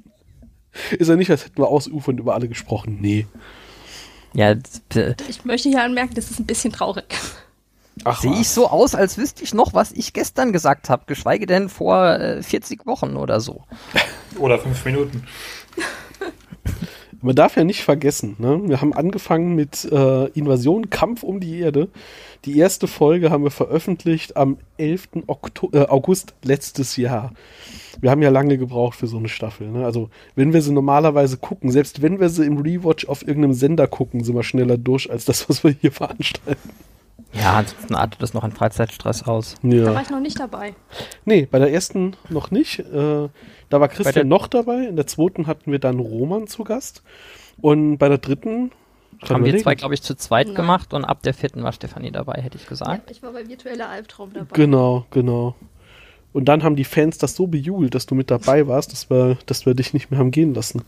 [0.91, 2.99] Ist ja nicht, als hätten wir ausufernd über alle gesprochen.
[3.01, 3.25] Nee.
[4.33, 4.53] Ja,
[5.27, 7.05] Ich möchte hier anmerken, das ist ein bisschen traurig.
[8.03, 8.41] Ach, sehe was.
[8.41, 12.19] ich so aus, als wüsste ich noch, was ich gestern gesagt habe, geschweige denn vor
[12.19, 13.63] äh, 40 Wochen oder so.
[14.39, 15.23] Oder fünf Minuten.
[17.21, 18.61] Man darf ja nicht vergessen, ne?
[18.65, 21.89] wir haben angefangen mit äh, Invasion, Kampf um die Erde.
[22.45, 25.09] Die erste Folge haben wir veröffentlicht am 11.
[25.25, 27.33] Okto äh, August letztes Jahr.
[27.99, 29.67] Wir haben ja lange gebraucht für so eine Staffel.
[29.67, 29.83] Ne?
[29.83, 33.87] Also wenn wir sie normalerweise gucken, selbst wenn wir sie im Rewatch auf irgendeinem Sender
[33.87, 36.69] gucken, sind wir schneller durch als das, was wir hier veranstalten.
[37.33, 39.55] Ja, ansonsten artet das noch in Freizeitstress aus.
[39.61, 40.01] Da war Ja.
[40.01, 40.73] ich noch nicht dabei.
[41.25, 42.79] Nee, bei der ersten noch nicht.
[42.79, 43.29] Äh,
[43.69, 44.85] da war Christian noch dabei.
[44.87, 47.03] In der zweiten hatten wir dann Roman zu Gast.
[47.59, 48.71] Und bei der dritten
[49.27, 50.55] Haben wir zwei, glaube ich, zu zweit Nein.
[50.55, 53.09] gemacht und ab der vierten war Stefanie dabei, hätte ich Ja, gesagt.
[53.11, 54.53] ich war bei virtueller Albtraum dabei.
[54.55, 55.55] Genau, genau.
[56.33, 59.37] Und dann haben die Fans das so bejubelt, dass du mit dabei warst, dass wir,
[59.47, 60.83] dass wir dich nicht mehr haben gehen lassen.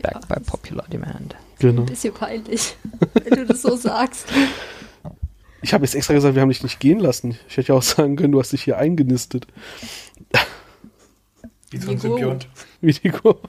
[0.00, 1.34] Back by Popular Demand.
[1.58, 1.82] Genau.
[1.82, 2.76] Ein bisschen peinlich,
[3.12, 4.26] wenn du das so sagst.
[5.64, 7.38] Ich habe jetzt extra gesagt, wir haben dich nicht gehen lassen.
[7.48, 9.46] Ich hätte ja auch sagen können, du hast dich hier eingenistet.
[11.70, 11.98] Wie so ein.
[11.98, 12.48] Symbiont.
[12.82, 13.40] Wie die Kur-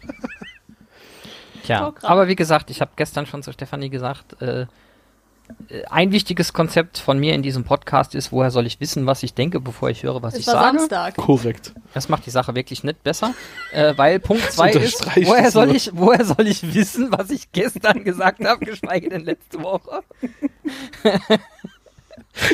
[1.65, 6.53] Tja, aber wie gesagt, ich habe gestern schon zu Stefanie gesagt, äh, äh, ein wichtiges
[6.53, 9.89] Konzept von mir in diesem Podcast ist, woher soll ich wissen, was ich denke, bevor
[9.89, 10.77] ich höre, was Es ich war sage.
[10.79, 11.17] Samstag.
[11.17, 11.73] Korrekt.
[11.93, 13.33] Das macht die Sache wirklich nicht besser,
[13.73, 15.75] äh, weil Punkt zwei ist, unterstreicht woher soll nur.
[15.75, 20.01] ich, woher soll ich wissen, was ich gestern gesagt habe, geschweige denn letzte Woche.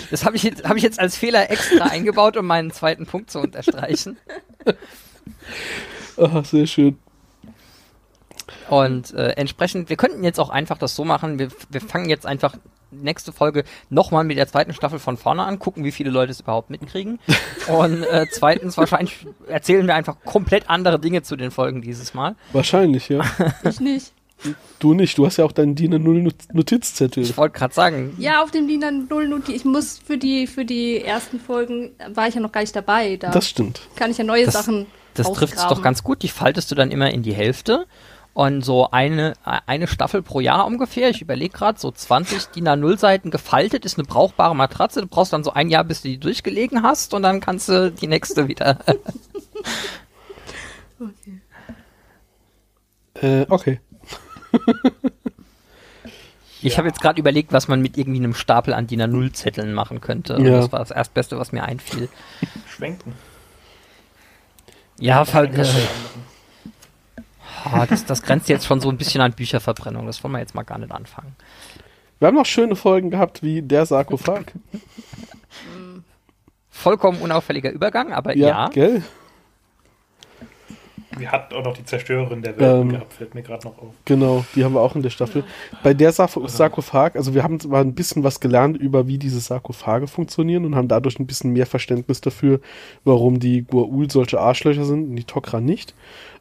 [0.10, 3.32] Das habe ich, jetzt- hab ich jetzt als Fehler extra eingebaut, um meinen zweiten Punkt
[3.32, 4.18] zu unterstreichen.
[6.18, 6.98] Ah, sehr schön.
[8.70, 12.26] Und äh, entsprechend, wir könnten jetzt auch einfach das so machen, wir, wir fangen jetzt
[12.26, 12.56] einfach
[12.94, 16.42] nächste Folge nochmal mit der zweiten Staffel von vorne an, gucken, wie viele Leute es
[16.42, 17.20] überhaupt mitkriegen.
[17.68, 22.36] Und äh, zweitens, wahrscheinlich erzählen wir einfach komplett andere Dinge zu den Folgen dieses Mal.
[22.52, 23.22] Wahrscheinlich, ja.
[23.64, 24.14] Ich nicht.
[24.80, 25.18] Du nicht.
[25.18, 27.24] Du hast ja auch deinen DIN A0 Notizzettel.
[27.24, 29.56] Ich wollte gerade sagen, Ja, auf dem DIN A0 Notiz.
[29.56, 33.18] Ich muss für die, für die ersten Folgen, war ich ja noch gar nicht dabei.
[33.18, 33.82] Da Das stimmt.
[33.96, 36.24] kann ich ja neue Das- Sachen das trifft es doch ganz gut.
[36.24, 37.86] Die faltest du dann immer in die Hälfte.
[38.34, 41.10] Und so eine, eine Staffel pro Jahr ungefähr.
[41.10, 45.02] Ich überlege gerade, so 20 DIN A0 Seiten gefaltet ist eine brauchbare Matratze.
[45.02, 47.92] Du brauchst dann so ein Jahr, bis du die durchgelegen hast und dann kannst du
[47.92, 48.78] die nächste wieder.
[51.00, 51.42] Okay.
[53.16, 53.80] Äh, okay.
[56.64, 59.74] Ich habe jetzt gerade überlegt, was man mit irgendwie einem Stapel an DIN A0 Zetteln
[59.74, 60.36] machen könnte.
[60.36, 60.58] Und Ja.
[60.58, 62.08] Das war das Erstbeste, was mir einfiel.
[62.68, 63.14] Schwenken.
[65.00, 65.74] Ja, äh, ja
[67.64, 70.06] ah, das, das grenzt jetzt schon so ein bisschen an Bücherverbrennung.
[70.06, 71.36] Das wollen wir jetzt mal gar nicht anfangen.
[72.20, 74.54] Wir haben noch schöne Folgen gehabt, wie der Sarkophag.
[76.70, 78.70] Vollkommen unauffälliger Übergang, aber ja.
[78.70, 79.02] gell?
[81.18, 82.90] Wir hatten auch noch die Zerstörerin der Welt Ähm.
[82.90, 83.94] gehabt, fällt mir gerade noch auf.
[84.06, 85.44] Genau, die haben wir auch in der Staffel.
[85.84, 89.40] Bei der Sarf Sarkophag, also wir haben zwar ein bisschen was gelernt über, wie diese
[89.40, 92.62] Sarkophage funktionieren und haben dadurch ein bisschen mehr Verständnis dafür,
[93.04, 95.94] warum die Gua'ul solche Arschlöcher sind und die Tok'ra nicht.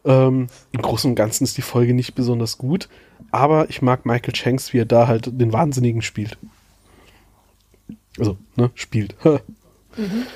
[0.05, 2.89] Ähm, Im Großen und Ganzen ist die Folge nicht besonders gut,
[3.31, 6.39] aber ich mag Michael Shanks, wie er da halt den Wahnsinnigen spielt.
[8.19, 9.15] Also, ne, spielt.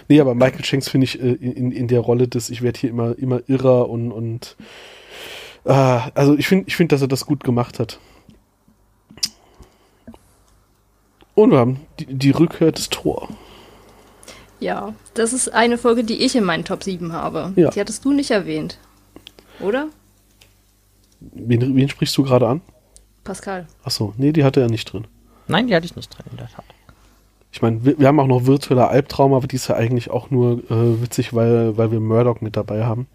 [0.09, 2.91] Nee, aber Michael Shanks finde ich äh, in, in der Rolle des, ich werde hier
[2.91, 4.57] immer, immer irrer und, und
[5.65, 7.99] Ah, also ich finde, ich finde, dass er das gut gemacht hat.
[11.35, 13.29] Und wir haben die, die Rückkehr des Tor.
[14.61, 17.53] Ja, das ist eine Folge, die ich in meinen Top 7 habe.
[17.57, 17.71] Ja.
[17.71, 18.79] Die hattest du nicht erwähnt.
[19.61, 19.89] Oder?
[21.21, 22.61] Wen, wen sprichst du gerade an?
[23.25, 23.67] Pascal.
[23.83, 25.07] Achso, nee, die hatte er nicht drin.
[25.49, 26.65] Nein, die hatte ich nicht drin, in der Tat.
[27.55, 30.29] Ich meine, wir, wir haben auch noch virtueller Albtraum, aber die ist ja eigentlich auch
[30.29, 33.07] nur äh, witzig, weil, weil wir Murdoch mit dabei haben.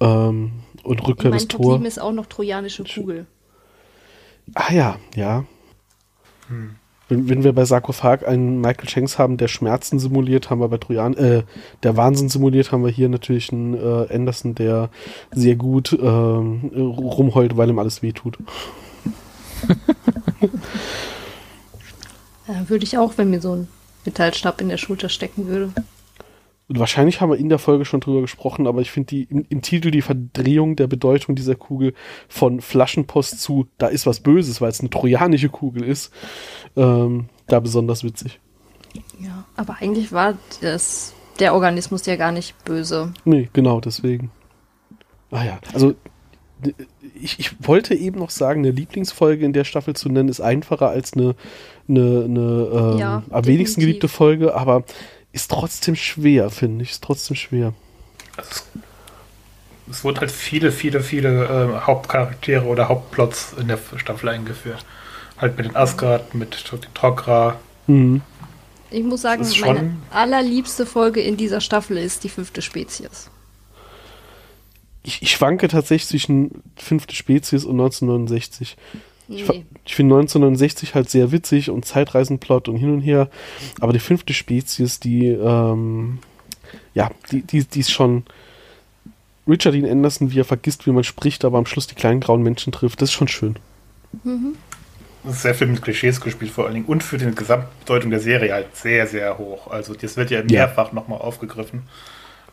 [0.00, 1.74] Ähm, und Rückkehr des mein Tor.
[1.74, 3.26] 7 ist auch noch trojanische Kugel.
[4.54, 5.44] Ah ja, ja.
[7.10, 10.78] Wenn, wenn wir bei Sarkophag einen Michael Shanks haben, der Schmerzen simuliert, haben wir bei
[10.78, 11.42] Trojan, äh,
[11.82, 14.88] der Wahnsinn simuliert, haben wir hier natürlich einen äh, Anderson, der
[15.32, 18.38] sehr gut ähm, rumheult, weil ihm alles wehtut.
[22.46, 23.68] Ja, würde ich auch, wenn mir so ein
[24.04, 25.72] Metallstab in der Schulter stecken würde.
[26.66, 29.44] Und wahrscheinlich haben wir in der Folge schon drüber gesprochen, aber ich finde die im,
[29.48, 31.92] im Titel die Verdrehung der Bedeutung dieser Kugel
[32.28, 36.10] von Flaschenpost zu da ist was Böses, weil es eine trojanische Kugel ist,
[36.76, 38.40] ähm, da besonders witzig.
[39.20, 43.12] Ja, aber eigentlich war das, der Organismus ja gar nicht böse.
[43.24, 44.30] Nee, genau, deswegen.
[45.30, 45.94] Ah ja, also
[47.20, 50.88] ich, ich wollte eben noch sagen, eine Lieblingsfolge in der Staffel zu nennen, ist einfacher
[50.88, 51.34] als eine,
[51.88, 54.84] eine, eine ähm, Ja, am wenigsten geliebte Folge, aber
[55.32, 56.92] ist trotzdem schwer, finde ich.
[56.92, 57.74] Ist trotzdem schwer.
[58.36, 58.66] Also es,
[59.90, 64.84] es wurden halt viele, viele, viele äh, Hauptcharaktere oder Hauptplots in der Staffel eingeführt.
[65.36, 67.54] Halt mit den Asgard, mit den Tok'ra.
[67.86, 68.22] Mhm.
[68.90, 73.28] Ich muss sagen, meine allerliebste Folge in dieser Staffel ist die fünfte Spezies.
[75.04, 78.76] Ich, ich schwanke tatsächlich zwischen fünfte Spezies und 1969.
[79.28, 79.64] Ich, fa- Nee.
[79.86, 83.28] ich finde 1969 halt sehr witzig und Zeitreisenplot und hin und her,
[83.80, 86.18] aber die fünfte Spezies, die, ähm,
[86.94, 88.24] ja, die, die, die ist schon.
[89.46, 92.42] Richard Dean Anderson, wie er vergisst, wie man spricht, aber am Schluss die kleinen grauen
[92.42, 93.56] Menschen trifft, das ist schon schön.
[95.22, 98.20] Das ist sehr viel mit Klischees gespielt vor allen Dingen und für die Gesamtbedeutung der
[98.20, 99.68] Serie halt sehr, sehr hoch.
[99.70, 101.82] Also das wird ja mehrfach nochmal aufgegriffen.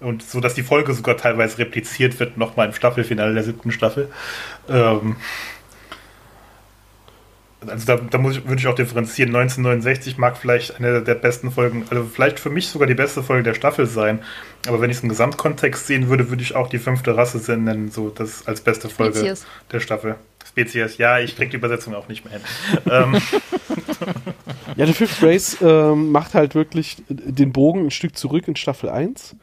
[0.02, 4.10] Und so, dass die Folge sogar teilweise repliziert wird, nochmal im Staffelfinale der siebten Staffel.
[4.68, 5.16] Ähm,
[7.68, 9.30] also da, da muss ich, würde ich auch differenzieren.
[9.36, 13.44] 1969 mag vielleicht eine der besten Folgen, also vielleicht für mich sogar die beste Folge
[13.44, 14.20] der Staffel sein.
[14.68, 17.92] Aber wenn ich es im Gesamtkontext sehen würde, würde ich auch die fünfte Rasse nennen,
[17.92, 19.46] so das als beste Folge Spezies.
[19.72, 20.16] der Staffel.
[20.48, 22.42] Spezies, ja, ich krieg die Übersetzung auch nicht mehr hin.
[22.90, 23.22] ähm,
[24.76, 28.90] Ja, der Fifth Race ähm, macht halt wirklich den Bogen ein Stück zurück in Staffel
[28.90, 29.36] 1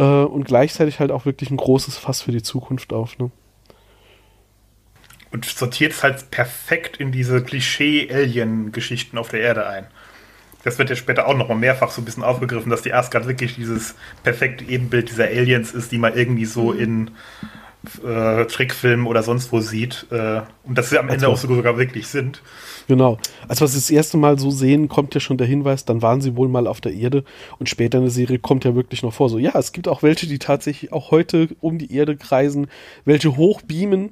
[0.00, 3.18] äh, und gleichzeitig halt auch wirklich ein großes Fass für die Zukunft auf.
[3.18, 3.30] Ne?
[5.32, 9.86] und sortiert es halt perfekt in diese Klischee-Alien-Geschichten auf der Erde ein.
[10.64, 13.54] Das wird ja später auch nochmal mehrfach so ein bisschen aufgegriffen, dass die Asgard wirklich
[13.54, 17.12] dieses perfekte Ebenbild dieser Aliens ist, die man irgendwie so in
[18.04, 20.06] äh, Trickfilmen oder sonst wo sieht.
[20.10, 22.42] Äh, und dass sie am Ende Also- auch sogar, sogar wirklich sind.
[22.88, 23.18] Genau.
[23.46, 26.20] Als wir es das erste Mal so sehen, kommt ja schon der Hinweis, dann waren
[26.20, 27.24] sie wohl mal auf der Erde
[27.58, 30.02] und später in der Serie kommt ja wirklich noch vor, so ja, es gibt auch
[30.02, 32.66] welche, die tatsächlich auch heute um die Erde kreisen,
[33.04, 34.10] welche hochbeamen,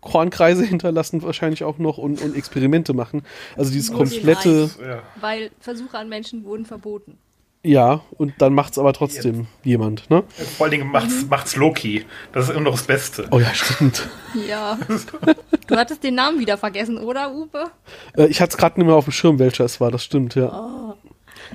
[0.00, 3.22] Kornkreise hinterlassen wahrscheinlich auch noch und, und Experimente machen.
[3.56, 4.70] Also dieses sie komplette.
[5.20, 7.16] Weil Versuche an Menschen wurden verboten.
[7.62, 10.22] Ja, und dann macht's aber trotzdem jemand, ne?
[10.56, 12.04] Vor allen Dingen macht's, macht's Loki.
[12.32, 13.26] Das ist immer noch das Beste.
[13.30, 14.08] Oh ja, stimmt.
[14.48, 14.78] Ja.
[15.66, 17.70] du hattest den Namen wieder vergessen, oder, Uwe?
[18.16, 20.34] Äh, ich hatte es gerade nicht mehr auf dem Schirm, welcher es war, das stimmt,
[20.34, 20.46] ja.
[20.46, 20.94] Oh.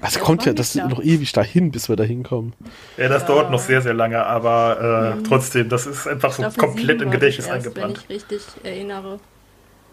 [0.02, 0.90] Also das kommt ja, das klar.
[0.90, 2.54] noch ewig dahin, bis wir da hinkommen.
[2.98, 6.60] Ja, das dauert noch sehr, sehr lange, aber äh, trotzdem, das ist einfach so Staffel
[6.60, 8.04] komplett im Gedächtnis erst, eingebrannt.
[8.08, 9.20] Wenn ich richtig erinnere.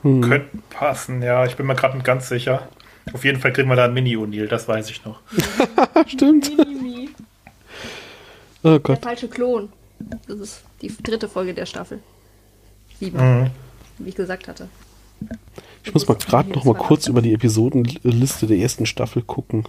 [0.03, 0.23] Hm.
[0.23, 1.44] Könnte passen, ja.
[1.44, 2.68] Ich bin mir gerade nicht ganz sicher.
[3.12, 5.20] Auf jeden Fall kriegen wir da einen Mini-O'Neill, das weiß ich noch.
[6.06, 6.56] Stimmt.
[6.56, 7.10] Mimimi.
[8.62, 9.02] Oh Der Gott.
[9.02, 9.70] falsche Klon.
[10.28, 12.00] Das ist die dritte Folge der Staffel.
[12.98, 13.50] Sieben, Mhm.
[13.98, 14.68] wie ich gesagt hatte.
[15.84, 19.64] Ich muss mal gerade noch mal kurz über die Episodenliste der ersten Staffel gucken.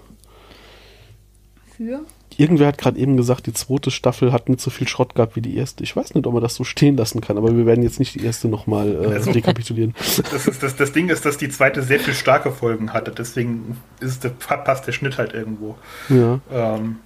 [1.76, 2.02] Für?
[2.38, 5.42] Irgendwer hat gerade eben gesagt, die zweite Staffel hat nicht so viel Schrott gehabt wie
[5.42, 5.84] die erste.
[5.84, 8.16] Ich weiß nicht, ob man das so stehen lassen kann, aber wir werden jetzt nicht
[8.16, 9.94] die erste nochmal äh, Also- rekapitulieren.
[9.98, 13.78] Das, ist, das, das Ding ist, dass die zweite sehr viel starke Folgen hatte, deswegen
[14.00, 15.76] ist der, passt der Schnitt halt irgendwo.
[16.10, 16.40] Ja.
[16.52, 16.98] Ähm,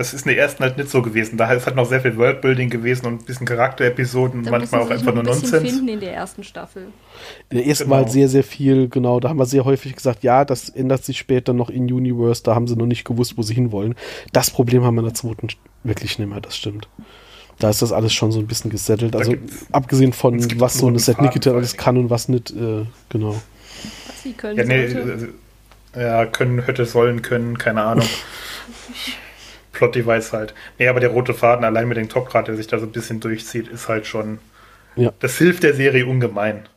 [0.00, 1.36] das ist in der ersten halt nicht so gewesen.
[1.36, 4.88] Da ist halt noch sehr viel Worldbuilding gewesen und ein bisschen Charakterepisoden, Da manchmal auch
[4.88, 5.70] einfach nur ein bisschen Nonsens.
[5.70, 6.86] finden in der ersten Staffel.
[7.50, 7.96] In der ersten Genau.
[7.96, 11.18] Mal sehr, sehr viel, genau, da haben wir sehr häufig gesagt, ja, das ändert sich
[11.18, 13.94] später noch in Universe, da haben sie noch nicht gewusst, wo sie hinwollen.
[14.32, 15.48] Das Problem haben wir in der zweiten
[15.84, 16.88] wirklich nicht mehr, das stimmt.
[17.58, 19.14] Da ist das alles schon so ein bisschen gesettelt.
[19.14, 19.34] Also
[19.70, 23.34] abgesehen von was so eine Set Nikita alles kann und was nicht, äh, genau.
[24.06, 25.28] Was sie können Ja, nee, äh,
[25.94, 28.06] ja, können, hätte, sollen, können, keine Ahnung.
[29.80, 30.54] Plot-Device halt.
[30.78, 33.20] Nee, aber der rote Faden allein mit dem Topgrad, der sich da so ein bisschen
[33.20, 34.38] durchzieht, ist halt schon.
[34.94, 35.12] Ja.
[35.20, 36.68] Das hilft der Serie ungemein.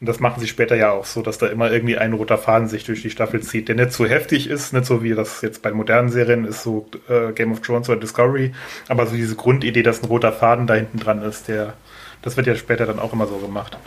[0.00, 2.68] Und das machen sie später ja auch so, dass da immer irgendwie ein roter Faden
[2.68, 5.62] sich durch die Staffel zieht, der nicht so heftig ist, nicht so wie das jetzt
[5.62, 8.52] bei modernen Serien ist, so äh, Game of Thrones oder Discovery,
[8.88, 11.74] aber so diese Grundidee, dass ein roter Faden da hinten dran ist, der,
[12.20, 13.78] das wird ja später dann auch immer so gemacht.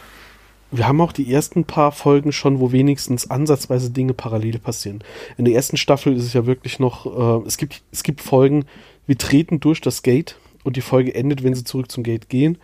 [0.71, 5.03] Wir haben auch die ersten paar Folgen schon, wo wenigstens ansatzweise Dinge parallel passieren.
[5.37, 8.65] In der ersten Staffel ist es ja wirklich noch, äh, es gibt, es gibt Folgen,
[9.07, 12.59] wir treten durch das Gate und die Folge endet, wenn sie zurück zum Gate gehen.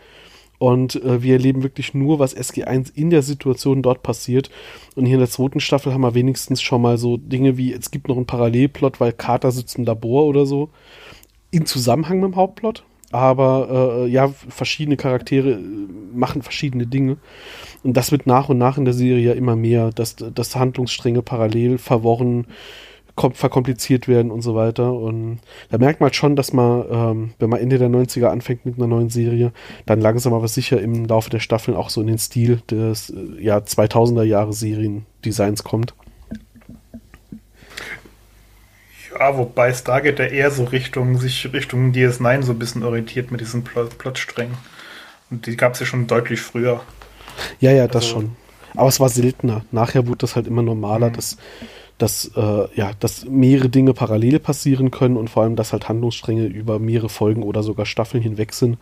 [0.58, 4.50] Und äh, wir erleben wirklich nur, was SG1 in der Situation dort passiert.
[4.94, 7.90] Und hier in der zweiten Staffel haben wir wenigstens schon mal so Dinge wie, es
[7.90, 10.70] gibt noch einen Parallelplot, weil Carter sitzt im Labor oder so.
[11.50, 12.84] In Zusammenhang mit dem Hauptplot.
[13.12, 15.58] Aber äh, ja, verschiedene Charaktere äh,
[16.14, 17.16] machen verschiedene Dinge.
[17.84, 21.22] Und das wird nach und nach in der Serie ja immer mehr, dass, dass Handlungsstränge
[21.22, 22.46] parallel verworren,
[23.16, 24.92] kom- verkompliziert werden und so weiter.
[24.92, 25.38] Und
[25.70, 28.88] da merkt man schon, dass man, ähm, wenn man Ende der 90er anfängt mit einer
[28.88, 29.52] neuen Serie,
[29.86, 33.42] dann langsam aber sicher im Laufe der Staffeln auch so in den Stil des äh,
[33.42, 35.94] ja, 2000er Jahre Seriendesigns kommt.
[39.18, 43.40] Ja, wobei Stargate ja eher so Richtung, sich Richtung DS9 so ein bisschen orientiert mit
[43.40, 44.56] diesen Plot Plotsträngen.
[45.30, 46.80] Und die gab es ja schon deutlich früher.
[47.60, 48.36] Ja, ja, das Also- schon.
[48.76, 49.64] Aber es war seltener.
[49.72, 51.12] Nachher wurde das halt immer normaler, Mhm.
[51.14, 51.36] dass,
[51.96, 56.44] dass, äh, ja, dass mehrere Dinge parallel passieren können und vor allem, dass halt Handlungsstränge
[56.44, 58.76] über mehrere Folgen oder sogar Staffeln hinweg sind.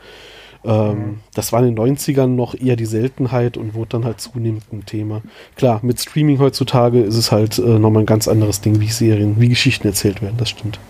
[0.64, 1.20] Ähm, Mhm.
[1.34, 4.86] Das war in den 90ern noch eher die Seltenheit und wurde dann halt zunehmend ein
[4.86, 5.22] Thema.
[5.56, 9.40] Klar, mit Streaming heutzutage ist es halt äh, nochmal ein ganz anderes Ding, wie Serien,
[9.40, 10.80] wie Geschichten erzählt werden, das stimmt.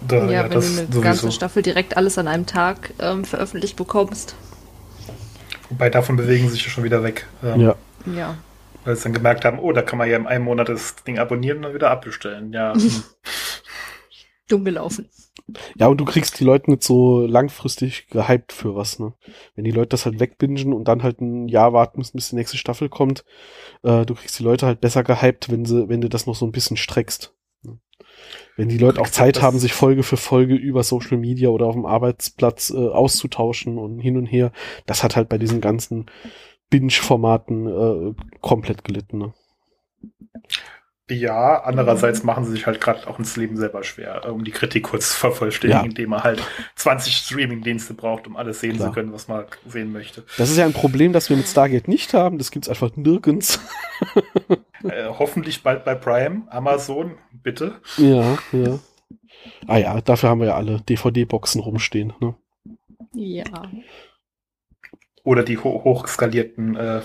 [0.00, 1.00] Da, ja, ja, wenn das du eine sowieso.
[1.00, 4.34] ganze Staffel direkt alles an einem Tag ähm, veröffentlicht bekommst.
[5.68, 7.26] Wobei davon bewegen sie sich ja schon wieder weg.
[7.42, 7.76] Ähm, Ja.
[8.06, 8.38] Ja.
[8.84, 11.18] Weil sie dann gemerkt haben, oh, da kann man ja in einem Monat das Ding
[11.18, 12.52] abonnieren und dann wieder abbestellen.
[12.52, 12.72] Ja.
[14.50, 15.08] Dumm gelaufen.
[15.76, 19.14] Ja, und du kriegst die Leute nicht so langfristig gehypt für was, ne?
[19.54, 22.36] Wenn die Leute das halt wegbingen und dann halt ein Jahr warten müssen, bis die
[22.36, 23.24] nächste Staffel kommt,
[23.82, 26.46] äh, du kriegst die Leute halt besser gehypt, wenn sie, wenn du das noch so
[26.46, 27.34] ein bisschen streckst.
[27.62, 27.78] ne?
[28.56, 31.74] Wenn die Leute auch Zeit haben, sich Folge für Folge über Social Media oder auf
[31.74, 34.52] dem Arbeitsplatz äh, auszutauschen und hin und her,
[34.86, 36.06] das hat halt bei diesen ganzen
[36.70, 39.34] Binge-Formaten äh, komplett gelitten, ne?
[41.10, 44.50] Ja, andererseits machen sie sich halt gerade auch ins Leben selber schwer, äh, um die
[44.52, 45.88] Kritik kurz zu vervollständigen, Ja.
[45.88, 46.42] indem man halt
[46.76, 48.88] 20 Streaming-Dienste braucht, um alles sehen Klar.
[48.88, 50.24] zu können, was man sehen möchte.
[50.38, 52.38] Das ist ja ein Problem, das wir mit Stargate nicht haben.
[52.38, 53.60] Das gibt's einfach nirgends.
[54.82, 57.80] Äh, hoffentlich bald bei Prime, Amazon, bitte.
[57.98, 58.78] Ja, ja.
[59.66, 62.12] Ah ja, dafür haben wir ja alle DVD-Boxen rumstehen.
[62.20, 62.34] Ne?
[63.12, 63.44] Ja.
[65.22, 67.00] Oder die ho hochskalierten äh,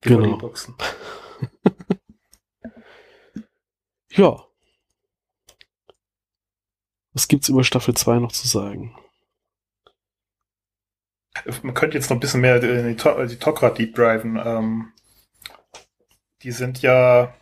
[0.00, 0.52] Genau.
[4.16, 4.46] Ja.
[7.12, 8.96] Was gibt's über Staffel 2 noch zu sagen?
[11.62, 14.36] Man könnte jetzt noch ein bisschen mehr in die, To die Tok'ra Deep Driven.
[14.42, 14.92] Ähm,
[16.42, 17.34] die sind ja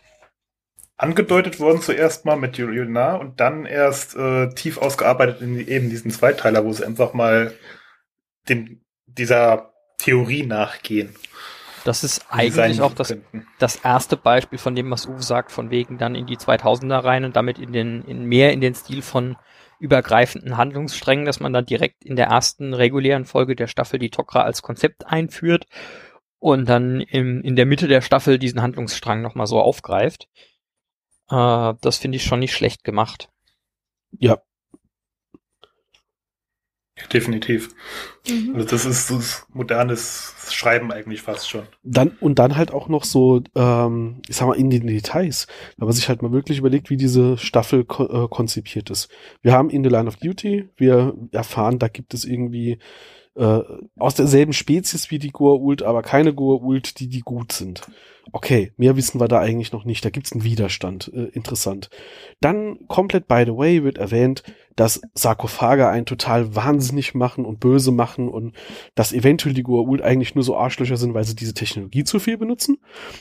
[0.97, 5.89] angedeutet worden zuerst mal mit Yulna und dann erst äh, tief ausgearbeitet in die, eben
[5.89, 7.53] diesen Zweiteiler, wo sie einfach mal
[8.47, 11.15] dem, dieser Theorie nachgehen.
[11.85, 13.45] Das ist eigentlich auch das, könnten.
[13.59, 17.25] das erste Beispiel von dem, was Uwe sagt, von wegen dann in die 2000er rein
[17.25, 19.37] und damit in den, in mehr in den Stil von
[19.79, 24.39] übergreifenden Handlungssträngen, dass man dann direkt in der ersten regulären Folge der Staffel die Tok'ra
[24.39, 25.67] als Konzept einführt
[26.39, 30.27] und dann im, in der Mitte der Staffel diesen Handlungsstrang nochmal so aufgreift.
[31.29, 33.29] Äh, das finde ich schon nicht schlecht gemacht.
[34.17, 34.39] Ja,
[37.11, 37.75] Definitiv.
[38.29, 38.55] Mhm.
[38.55, 39.19] Also das ist so
[39.53, 41.63] modernes Schreiben eigentlich fast schon.
[41.83, 45.87] dann und dann halt auch noch so, ähm, ich sag mal, in den Details, wenn
[45.87, 49.09] man sich halt mal wirklich überlegt, wie diese Staffel ko äh, konzipiert ist.
[49.41, 52.79] Wir haben in The Line of Duty, wir erfahren, da gibt es irgendwie
[53.35, 53.59] äh,
[53.97, 57.81] aus derselben Spezies wie die Goa'uld, aber keine Goa'uld, die die gut sind.
[58.31, 60.03] Okay, mehr wissen wir da eigentlich noch nicht.
[60.03, 61.11] Da gibt's einen Widerstand.
[61.13, 61.89] Äh, interessant.
[62.41, 64.43] Dann komplett by the way wird erwähnt,
[64.75, 68.55] dass Sarkophage einen total wahnsinnig machen und böse machen und
[68.93, 72.37] dass eventuell die Goa'uld eigentlich nur so Arschlöcher sind, weil sie diese Technologie zu viel
[72.37, 72.77] benutzen.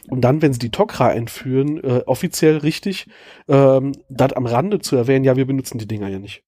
[0.09, 3.07] Und dann, wenn sie die Tok'ra einführen, äh, offiziell richtig,
[3.49, 6.43] ähm, das am Rande zu erwähnen, ja, wir benutzen die Dinger ja nicht.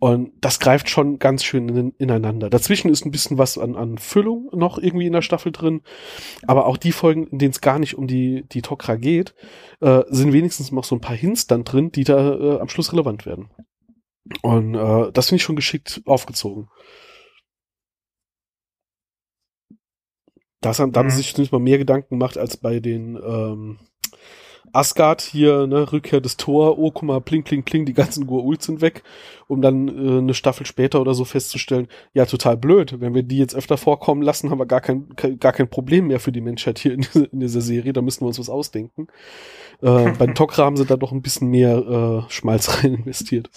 [0.00, 2.48] Und das greift schon ganz schön in, ineinander.
[2.48, 5.82] Dazwischen ist ein bisschen was an, an Füllung noch irgendwie in der Staffel drin.
[6.46, 9.34] Aber auch die Folgen, in denen es gar nicht um die, die Tok'ra geht,
[9.80, 12.94] äh, sind wenigstens noch so ein paar Hints dann drin, die da äh, am Schluss
[12.94, 13.50] relevant werden.
[14.42, 16.68] Und äh, das finde ich schon geschickt aufgezogen.
[20.60, 21.10] Das haben, da haben Mhm.
[21.10, 23.78] sich zumindest mal mehr Gedanken gemacht als bei den ähm,
[24.72, 28.62] Asgard hier, ne, Rückkehr des Tor, oh, guck mal, pling, pling, pling, die ganzen Goa'uld
[28.62, 29.02] sind weg,
[29.48, 33.38] um dann äh, eine Staffel später oder so festzustellen, ja, total blöd, wenn wir die
[33.38, 35.08] jetzt öfter vorkommen lassen, haben wir gar kein,
[35.40, 38.22] gar kein Problem mehr für die Menschheit hier in, dieser- in dieser Serie, da müssen
[38.22, 39.08] wir uns was ausdenken.
[39.82, 43.50] Äh, bei den Tok'ra haben sie da doch ein bisschen mehr äh, Schmalz rein investiert.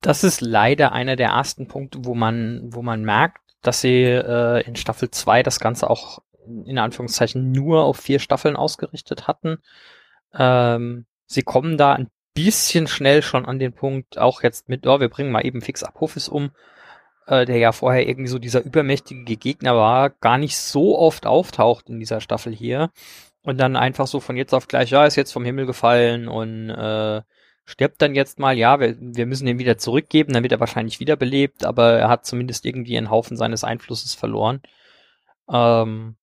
[0.00, 4.62] Das ist leider einer der ersten Punkte, wo man, wo man merkt, dass sie äh,
[4.66, 6.20] in Staffel 2 das Ganze auch
[6.64, 9.58] in Anführungszeichen nur auf vier Staffeln ausgerichtet hatten.
[10.32, 15.00] Ähm, sie kommen da ein bisschen schnell schon an den Punkt, auch jetzt mit, oh,
[15.00, 16.52] wir bringen mal eben fix Apophis um,
[17.26, 21.88] äh, der ja vorher irgendwie so dieser übermächtige Gegner war, gar nicht so oft auftaucht
[21.88, 22.90] in dieser Staffel hier.
[23.42, 26.70] Und dann einfach so von jetzt auf gleich, ja, ist jetzt vom Himmel gefallen und
[26.70, 27.22] äh,
[27.68, 31.00] stirbt dann jetzt mal, ja, wir, wir müssen ihn wieder zurückgeben, dann wird er wahrscheinlich
[31.00, 34.62] wiederbelebt, aber er hat zumindest irgendwie einen Haufen seines Einflusses verloren.
[35.52, 36.16] Ähm,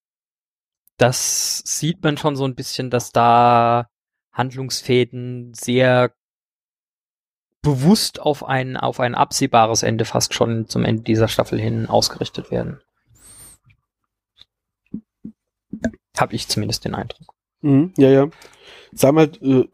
[0.97, 3.89] das sieht man schon so ein bisschen, dass da
[4.31, 6.13] Handlungsfäden sehr
[7.61, 12.49] bewusst auf ein, auf ein absehbares Ende fast schon zum Ende dieser Staffel hin ausgerichtet
[12.49, 12.81] werden.
[16.17, 17.35] Hab ich zumindest den Eindruck.
[17.61, 18.29] Mhm, ja, ja.
[19.03, 19.67] haben halt, äh,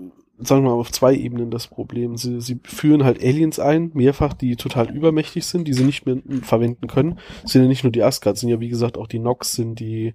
[0.44, 2.18] sagen wir mal, auf zwei Ebenen das Problem.
[2.18, 6.18] Sie, sie führen halt Aliens ein, mehrfach, die total übermächtig sind, die sie nicht mehr
[6.42, 7.20] verwenden können.
[7.44, 9.80] Das sind ja nicht nur die Asgard, sind ja wie gesagt auch die Nox, sind
[9.80, 10.14] die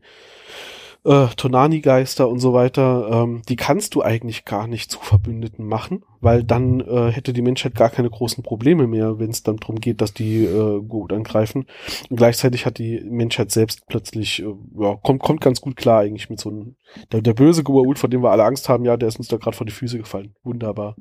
[1.06, 6.04] äh, Tonani-Geister und so weiter, ähm, die kannst du eigentlich gar nicht zu Verbündeten machen,
[6.20, 9.76] weil dann äh, hätte die Menschheit gar keine großen Probleme mehr, wenn es dann darum
[9.76, 11.66] geht, dass die äh, gut angreifen.
[12.10, 16.28] Und gleichzeitig hat die Menschheit selbst plötzlich, äh, ja, kommt, kommt ganz gut klar eigentlich
[16.28, 16.76] mit so einem,
[17.12, 19.36] der, der böse Goa'uld, vor dem wir alle Angst haben, ja, der ist uns da
[19.36, 20.34] gerade vor die Füße gefallen.
[20.42, 20.96] Wunderbar.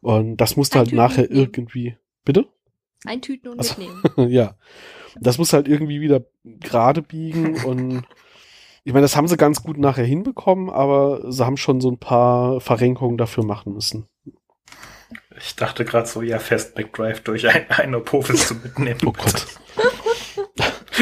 [0.00, 1.44] Und das musste halt nachher mitnehmen.
[1.44, 2.46] irgendwie, bitte?
[3.04, 4.02] Eintüten und also, mitnehmen.
[4.32, 4.56] ja.
[5.20, 8.02] Das muss halt irgendwie wieder gerade biegen und
[8.84, 11.98] ich meine, das haben sie ganz gut nachher hinbekommen, aber sie haben schon so ein
[11.98, 14.08] paar Verrenkungen dafür machen müssen.
[15.38, 19.00] Ich dachte gerade so, ja, fest McDrive durch ein, ein Apophis zu mitnehmen.
[19.06, 19.46] Oh Gott.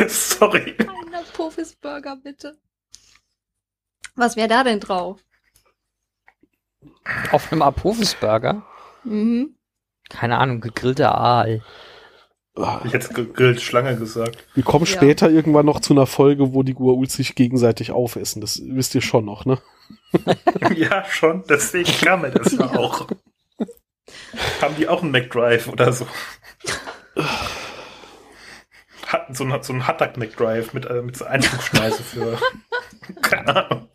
[0.09, 0.77] Sorry.
[0.79, 2.57] Ein Apophis-Burger, bitte.
[4.15, 5.21] Was wäre da denn drauf?
[7.33, 8.63] Auf einem Apophis-Burger?
[9.05, 9.57] Mhm.
[10.09, 11.63] Keine Ahnung, gegrillter Aal.
[12.85, 14.45] Ich hätte gegrillt Schlange gesagt.
[14.55, 14.91] Wir kommen ja.
[14.91, 18.41] später irgendwann noch zu einer Folge, wo die Gua'uls sich gegenseitig aufessen.
[18.41, 19.59] Das wisst ihr schon noch, ne?
[20.75, 21.45] ja, schon.
[21.49, 23.07] Deswegen kam mir das ja auch.
[24.61, 26.07] Haben die auch einen McDrive oder so?
[29.07, 32.39] Hatten so, ein, so einen Hattack McDrive mit, äh, mit so Einflugschneise für.
[33.23, 33.89] Keine Ahnung.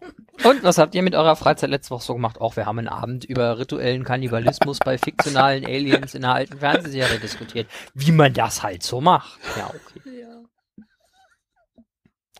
[0.56, 2.40] Und was habt ihr mit eurer Freizeit letzte Woche so gemacht?
[2.42, 7.20] Auch wir haben einen Abend über rituellen Kannibalismus bei fiktionalen Aliens in einer alten Fernsehserie
[7.20, 7.68] diskutiert.
[7.94, 9.40] Wie man das halt so macht.
[9.58, 10.22] Ja, okay.
[10.22, 10.26] Ja.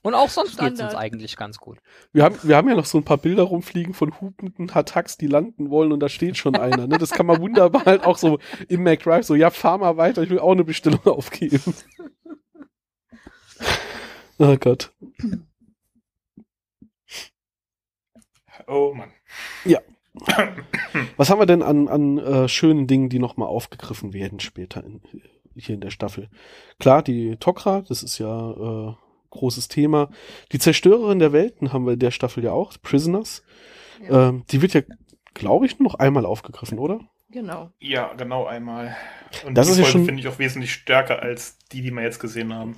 [0.06, 1.80] Und auch sonst geht es uns eigentlich ganz gut.
[2.14, 5.26] Wir haben, wir haben ja noch so ein paar Bilder rumfliegen von hupenden Hattacks, die
[5.26, 6.86] landen wollen und da steht schon einer.
[6.86, 7.00] Ne?
[7.00, 8.38] Das kann man wunderbar halt auch so
[8.68, 11.74] im MacDrive so, ja, fahr mal weiter, ich will auch eine Bestellung aufgeben.
[14.38, 14.94] oh Gott.
[18.68, 19.12] Oh Mann.
[19.64, 19.80] Ja.
[21.18, 25.02] Was haben wir denn an, an äh, schönen Dingen, die nochmal aufgegriffen werden später in,
[25.56, 26.30] hier in der Staffel?
[26.80, 28.94] Klar, die Tokra, das ist ja äh,
[29.32, 30.10] großes Thema.
[30.52, 33.44] Die Zerstörerin der Welten haben wir in der Staffel ja auch, Prisoners.
[34.02, 34.30] Ja.
[34.30, 34.82] Ähm, die wird ja,
[35.34, 37.00] glaube ich, nur noch einmal aufgegriffen, oder?
[37.30, 37.72] Genau.
[37.80, 38.96] Ja, genau einmal.
[39.46, 42.04] Und das die ist ja schon finde ich auch wesentlich stärker als die, die wir
[42.04, 42.78] jetzt gesehen haben.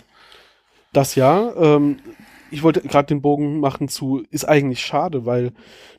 [0.94, 1.54] Das ja.
[1.56, 2.00] Ähm,
[2.52, 5.54] ich wollte gerade den Bogen machen zu, ist eigentlich schade, weil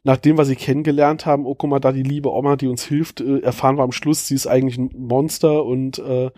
[0.05, 2.85] nach dem, was sie kennengelernt haben, oh guck mal, da die liebe Oma, die uns
[2.85, 6.31] hilft, äh, erfahren wir am Schluss, sie ist eigentlich ein Monster und äh,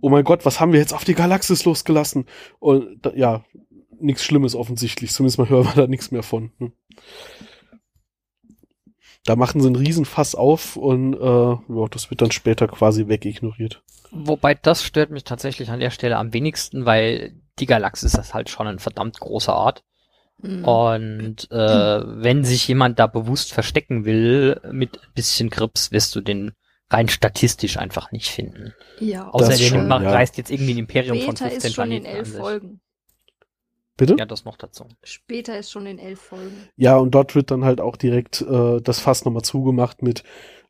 [0.00, 2.26] oh mein Gott, was haben wir jetzt auf die Galaxis losgelassen?
[2.58, 3.44] Und da, ja,
[4.00, 6.52] nichts Schlimmes offensichtlich, zumindest mal hören wir da nichts mehr von.
[6.58, 6.72] Hm.
[9.26, 13.82] Da machen sie einen Riesenfass auf und äh, ja, das wird dann später quasi wegignoriert.
[14.10, 18.50] Wobei das stört mich tatsächlich an der Stelle am wenigsten, weil die Galaxis ist halt
[18.50, 19.84] schon ein verdammt großer Ort.
[20.38, 20.64] Mhm.
[20.64, 26.20] Und äh, wenn sich jemand da bewusst verstecken will mit ein bisschen Grips, wirst du
[26.20, 26.52] den
[26.90, 28.74] rein statistisch einfach nicht finden.
[28.98, 29.96] Ja, Außerdem ja.
[29.96, 32.80] reist jetzt irgendwie ein Imperium Später von 15 ist schon Planeten in elf Folgen.
[33.96, 34.16] Bitte?
[34.18, 34.88] Ja, das noch dazu.
[35.04, 36.68] Später ist schon in elf Folgen.
[36.76, 40.24] Ja, und dort wird dann halt auch direkt äh, das Fass nochmal zugemacht mit,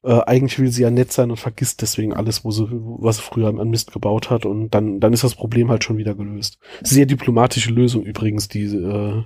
[0.05, 3.23] äh, eigentlich will sie ja nett sein und vergisst deswegen alles, wo sie, was sie
[3.23, 6.59] früher an Mist gebaut hat und dann, dann ist das Problem halt schon wieder gelöst.
[6.83, 9.25] Sehr diplomatische Lösung übrigens, die, äh,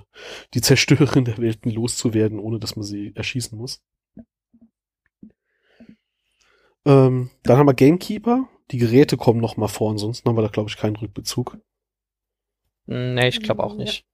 [0.53, 3.81] die Zerstörerin der Welten loszuwerden, ohne dass man sie erschießen muss.
[6.85, 8.47] Ähm, dann haben wir Gamekeeper.
[8.71, 11.57] Die Geräte kommen noch mal vor, ansonsten haben wir da, glaube ich, keinen Rückbezug.
[12.85, 14.05] Nee, ich glaube auch nicht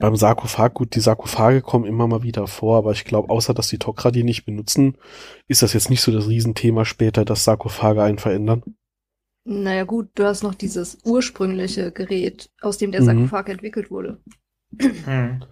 [0.00, 3.68] beim Sarkophag, gut, die Sarkophage kommen immer mal wieder vor, aber ich glaube, außer dass
[3.68, 4.96] die Tok'ra die nicht benutzen,
[5.46, 8.62] ist das jetzt nicht so das Riesenthema später, dass Sarkophage einen verändern.
[9.44, 13.52] Naja gut, du hast noch dieses ursprüngliche Gerät, aus dem der Sarkophag mhm.
[13.52, 14.20] entwickelt wurde.
[14.70, 15.44] Mhm.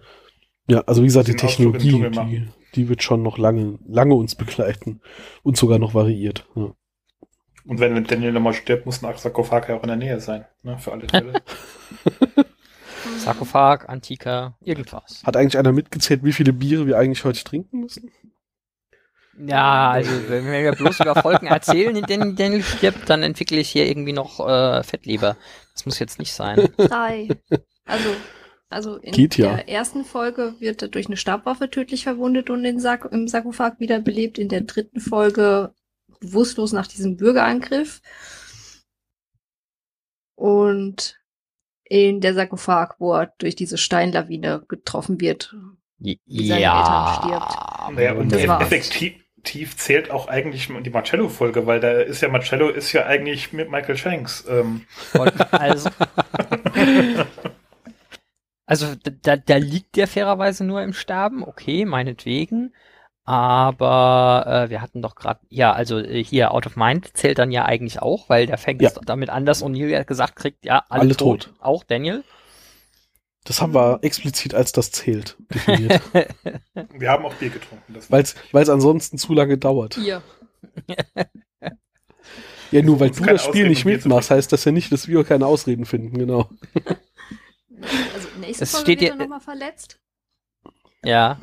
[0.67, 5.01] Ja, also wie gesagt, die Technologie, die, die wird schon noch lange, lange uns begleiten
[5.43, 6.47] und sogar noch variiert.
[6.55, 6.73] Ja.
[7.65, 10.79] Und wenn Daniel nochmal stirbt, muss ein Sarkophag ja auch in der Nähe sein, ne,
[10.79, 11.33] für alle Fälle.
[13.19, 15.23] Sarkophag, Antika, irgendwas.
[15.23, 18.11] Hat eigentlich einer mitgezählt, wie viele Biere wir eigentlich heute trinken müssen?
[19.37, 23.69] Ja, also wenn wir bloß über Folgen erzählen, in denen Daniel stirbt, dann entwickle ich
[23.69, 25.37] hier irgendwie noch äh, Fettleber.
[25.73, 26.67] Das muss jetzt nicht sein.
[26.77, 27.29] Drei.
[27.85, 28.09] Also,
[28.69, 29.55] also in Geht ja.
[29.55, 33.79] der ersten Folge wird er durch eine Stabwaffe tödlich verwundet und in Sark im Sarkophag
[33.79, 34.37] wiederbelebt.
[34.37, 35.73] In der dritten Folge
[36.19, 38.01] bewusstlos nach diesem Bürgerangriff.
[40.35, 41.18] Und
[41.89, 45.55] in der Sarkophag, wo er durch diese Steinlawine getroffen wird.
[45.97, 46.79] Wie seine ja.
[46.79, 47.95] Eltern stirbt.
[47.95, 53.05] Naja, und effektiv zählt auch eigentlich die Marcello-Folge, weil da ist ja Marcello ist ja
[53.05, 54.45] eigentlich mit Michael Shanks.
[54.49, 54.85] Ähm.
[55.51, 55.89] Also.
[58.69, 62.75] Also da, da liegt der fairerweise nur im Sterben, okay, meinetwegen.
[63.29, 67.51] Aber äh, wir hatten doch gerade, ja, also äh, hier Out of Mind zählt dann
[67.51, 68.87] ja eigentlich auch, weil der fängt Ja.
[68.89, 71.53] es damit an, dass O'Neill ja gesagt kriegt, ja, alle, Alle tot, tot.
[71.59, 72.23] auch Daniel.
[73.43, 76.01] Das haben wir explizit als das zählt definiert.
[76.93, 77.93] Wir haben auch Bier getrunken.
[77.93, 79.93] Das Weil es ansonsten zu lange dauert.
[79.95, 80.21] Hier.
[82.71, 85.23] Ja, nur weil du das Spiel Ausreden, nicht mitmachst, heißt das ja nicht, dass wir
[85.23, 86.49] keine Ausreden finden, genau.
[88.13, 89.99] Also nächste Es Folge steht wird dir- er nochmal verletzt.
[91.03, 91.39] Ja,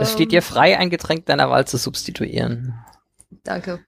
[0.00, 2.74] es steht dir Ähm, frei, ein Getränk deiner Wahl zu substituieren.
[3.44, 3.84] Danke.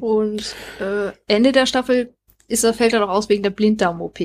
[0.00, 2.14] Und äh, Ende der Staffel
[2.48, 4.20] ist er, fällt er doch aus wegen der Blinddarm-OP.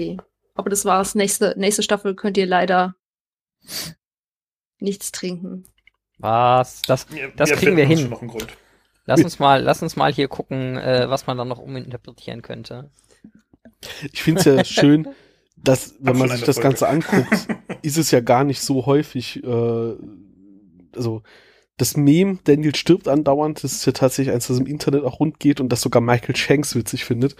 [0.55, 1.15] Aber das war's.
[1.15, 2.95] Nächste, nächste Staffel könnt ihr leider
[4.79, 5.65] nichts trinken.
[6.17, 6.81] Was?
[6.83, 8.09] Das, Das mir kriegen wir hin.
[8.09, 8.21] noch
[9.05, 12.91] lass uns mal, lass uns mal hier gucken, äh, was man dann noch uminterpretieren könnte.
[14.11, 15.07] Ich finde es ja schön,
[15.63, 16.69] dass, wenn man sich das Folge.
[16.69, 17.47] Ganze anguckt,
[17.81, 19.93] ist es ja gar nicht so häufig, äh,
[20.95, 21.23] also
[21.77, 25.39] das Meme, Daniel stirbt andauernd, das ist ja tatsächlich eins, das im Internet auch rund
[25.39, 27.35] geht und das sogar Michael Shanks witzig findet.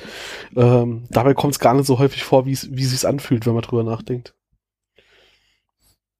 [0.55, 3.53] Ähm, dabei kommt es gar nicht so häufig vor, wie es wie sich's anfühlt, wenn
[3.53, 4.33] man drüber nachdenkt.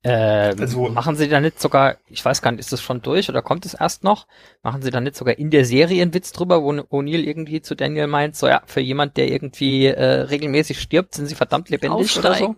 [0.03, 3.29] Äh, Also- machen sie da nicht sogar, ich weiß gar nicht, ist das schon durch
[3.29, 4.25] oder kommt es erst noch?
[4.63, 7.75] Machen sie da nicht sogar in der Serie einen Witz drüber, wo O'Neill irgendwie zu
[7.75, 12.17] Daniel meint, so ja, für jemand, der irgendwie äh, regelmäßig stirbt, sind sie verdammt lebendig
[12.17, 12.55] oder so?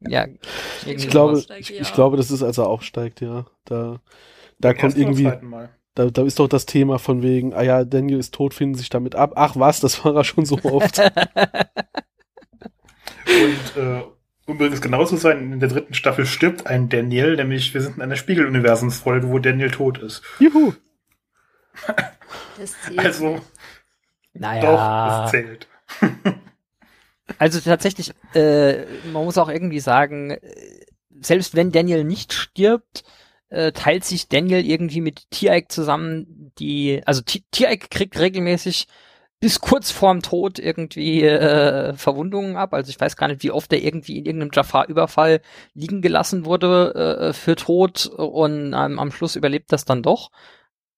[0.00, 0.26] Ja,
[0.86, 3.44] irgendwie Ich glaube, ich, ich glaube, das ist, als er aufsteigt, ja.
[3.66, 4.00] Da,
[4.58, 5.30] da kommt irgendwie,
[5.94, 8.88] da, da ist doch das Thema von wegen, ah ja, Daniel ist tot, finden sich
[8.88, 9.32] damit ab.
[9.36, 10.98] Ach was, das war er schon so oft.
[13.26, 14.02] Und äh,
[14.48, 18.02] übrigens genau zu sein, in der dritten Staffel stirbt ein Daniel, nämlich wir sind in
[18.02, 20.22] einer Spiegeluniversumsfolge, wo Daniel tot ist.
[20.40, 20.72] Juhu.
[22.58, 22.98] Das zählt.
[22.98, 23.42] Also, doch,
[24.34, 25.68] naja, es zählt.
[27.38, 30.40] also tatsächlich, äh, man muss auch irgendwie sagen, äh,
[31.20, 33.04] selbst wenn Daniel nicht stirbt,
[33.50, 38.88] äh, teilt sich Daniel irgendwie mit Tiereik zusammen, die, also Ti- Tiereik kriegt regelmäßig
[39.40, 42.74] bis kurz vorm Tod irgendwie äh, Verwundungen ab.
[42.74, 45.40] Also ich weiß gar nicht, wie oft er irgendwie in irgendeinem Jafar-Überfall
[45.74, 50.30] liegen gelassen wurde äh, für tot und ähm, am Schluss überlebt das dann doch.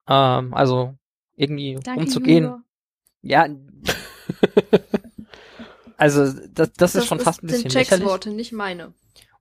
[0.09, 0.95] Ähm, also
[1.37, 2.45] irgendwie Danke, umzugehen.
[2.45, 2.63] Junior.
[3.23, 3.47] Ja.
[5.99, 8.09] also das, das, ist schon fast ein sind bisschen Jacks lächerlich.
[8.09, 8.95] Worte, nicht meine.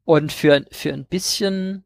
[0.03, 1.85] Und für, für ein bisschen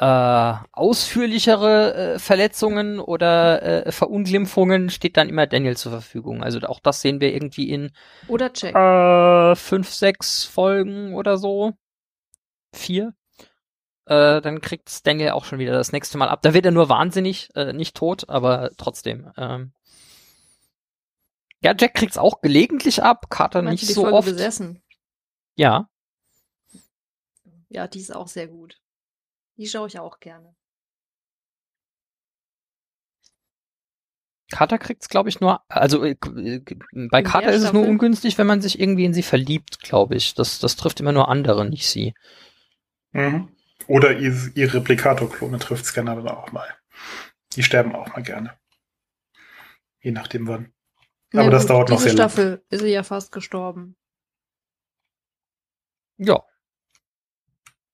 [0.00, 6.42] äh, ausführlichere äh, Verletzungen oder äh, Verunglimpfungen steht dann immer Daniel zur Verfügung.
[6.42, 7.92] Also auch das sehen wir irgendwie in
[8.26, 8.74] Oder Jack.
[8.74, 11.74] äh, fünf, sechs Folgen oder so.
[12.74, 13.14] Vier.
[14.06, 16.42] Äh, dann kriegt Daniel auch schon wieder das nächste Mal ab.
[16.42, 19.30] Da wird er nur wahnsinnig, äh, nicht tot, aber trotzdem.
[19.36, 19.72] Ähm.
[21.62, 24.28] Ja, Jack kriegt's auch gelegentlich ab, Carter nicht die so Folge oft.
[24.28, 24.82] besessen.
[25.56, 25.88] Ja,
[27.68, 28.78] Ja, die ist auch sehr gut.
[29.60, 30.56] Die schaue ich auch gerne.
[34.50, 36.62] Carter kriegt's, glaube ich, nur, also äh, äh,
[37.10, 37.90] bei Carter ist es nur Staffel?
[37.90, 40.32] ungünstig, wenn man sich irgendwie in sie verliebt, glaube ich.
[40.32, 42.14] Das, das trifft immer nur andere, nicht sie.
[43.12, 43.54] Mhm.
[43.86, 46.74] Oder ihr, ihr Replikator-Klone trifft es gerne dann auch mal.
[47.52, 48.58] Die sterben auch mal gerne.
[50.00, 50.72] Je nachdem wann.
[51.34, 52.30] Aber Na das gut, dauert noch sehr lange.
[52.30, 53.94] Staffel ist sie ja fast gestorben.
[56.16, 56.42] Ja.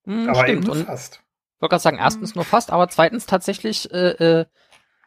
[0.05, 0.63] Hm, Aber stimmt.
[0.63, 1.26] eben Und fast.
[1.57, 4.45] Ich wollte gerade sagen, erstens nur fast, aber zweitens tatsächlich, äh, äh,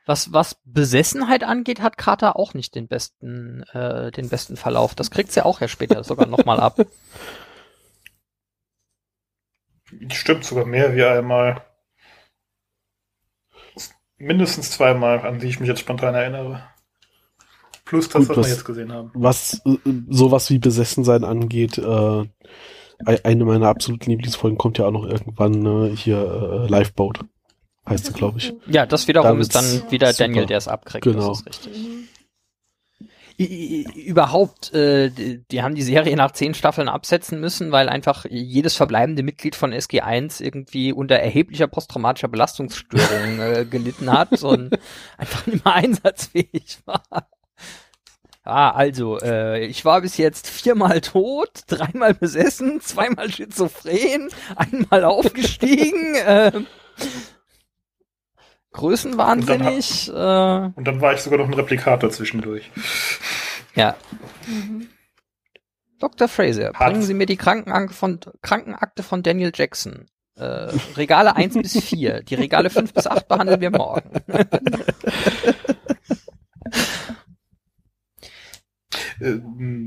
[0.05, 4.97] was, was Besessenheit angeht, hat Carter auch nicht den besten, äh, den besten Verlauf.
[4.97, 6.81] Das kriegt sie auch ja später sogar nochmal ab.
[10.11, 11.63] Stimmt sogar mehr wie einmal.
[14.19, 16.63] Mindestens zweimal, an die ich mich jetzt spontan erinnere.
[17.85, 19.11] Plus das, Gut, was wir was- jetzt gesehen haben.
[19.15, 19.77] was äh,
[20.09, 22.25] sowas wie Besessensein angeht, äh,
[23.05, 27.21] eine meiner absoluten Lieblingsfolgen kommt ja auch noch irgendwann ne, hier äh, Lifeboat.
[27.89, 28.53] Heißt sie, glaube ich.
[28.67, 30.25] Ja, das wiederum Damit ist dann wieder super.
[30.25, 31.03] Daniel, der es abkriegt.
[31.05, 31.29] Genau.
[31.29, 31.73] Das ist richtig.
[33.39, 37.89] I- i- Überhaupt, äh, die, die haben die Serie nach zehn Staffeln absetzen müssen, weil
[37.89, 44.79] einfach jedes verbleibende Mitglied von SG1 irgendwie unter erheblicher posttraumatischer Belastungsstörung äh, gelitten hat und
[45.17, 47.03] einfach nicht mehr einsatzfähig war.
[48.51, 56.15] Ah, also, äh, ich war bis jetzt viermal tot, dreimal besessen, zweimal schizophren, einmal aufgestiegen,
[56.27, 56.51] äh,
[58.73, 60.13] größenwahnsinnig, äh,
[60.75, 62.71] Und dann war ich sogar noch ein Replikator zwischendurch.
[63.75, 63.97] ja.
[64.47, 64.89] Mhm.
[66.01, 66.29] Dr.
[66.29, 70.07] Fraser, Hat- bringen Sie mir die Krankenakte von, Krankenakte von Daniel Jackson.
[70.35, 72.23] Äh, Regale 1 bis 4.
[72.23, 74.11] Die Regale 5 bis 8 behandeln wir morgen.
[79.21, 79.41] Äh,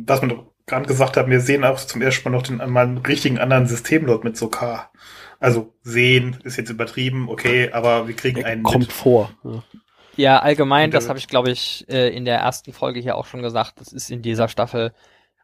[0.05, 2.85] Was man doch gerade gesagt habe, wir sehen auch zum ersten Mal noch den mal
[2.85, 4.91] einen richtigen anderen Systemlord mit Sokar.
[5.39, 8.93] Also sehen ist jetzt übertrieben, okay, aber wir kriegen einen Kommt mit.
[8.93, 9.31] vor.
[9.43, 9.63] Ja.
[10.15, 13.41] Ja, allgemein, das habe ich, glaube ich, äh, in der ersten Folge hier auch schon
[13.41, 14.93] gesagt, das ist in dieser Staffel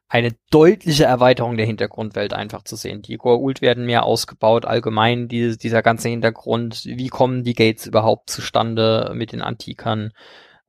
[0.08, 3.02] eine deutliche Erweiterung der Hintergrundwelt einfach zu sehen.
[3.02, 8.30] Die Goa'uld werden mehr ausgebaut, allgemein die, dieser ganze Hintergrund, wie kommen die Gates überhaupt
[8.30, 10.12] zustande mit den Antikern,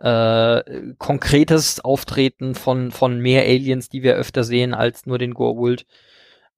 [0.01, 5.85] äh, konkretes Auftreten von, von mehr Aliens, die wir öfter sehen als nur den Goa'uld.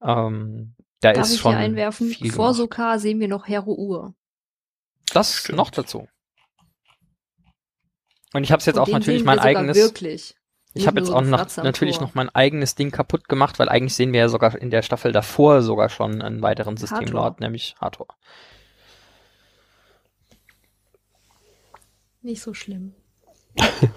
[0.02, 2.08] Ähm, da Darf ist ich schon hier einwerfen?
[2.08, 2.54] viel Vor.
[2.54, 4.14] Sokar sehen wir noch Hero Ur.
[5.12, 5.58] Das Stimmt.
[5.58, 6.08] noch dazu.
[8.32, 9.76] Und ich habe jetzt Und auch natürlich mein eigenes.
[9.76, 10.36] Wirklich.
[10.74, 12.06] Ich habe jetzt auch noch, natürlich Tor.
[12.06, 15.12] noch mein eigenes Ding kaputt gemacht, weil eigentlich sehen wir ja sogar in der Staffel
[15.12, 18.06] davor sogar schon einen weiteren Systemlord, nämlich Hathor.
[22.22, 22.94] Nicht so schlimm.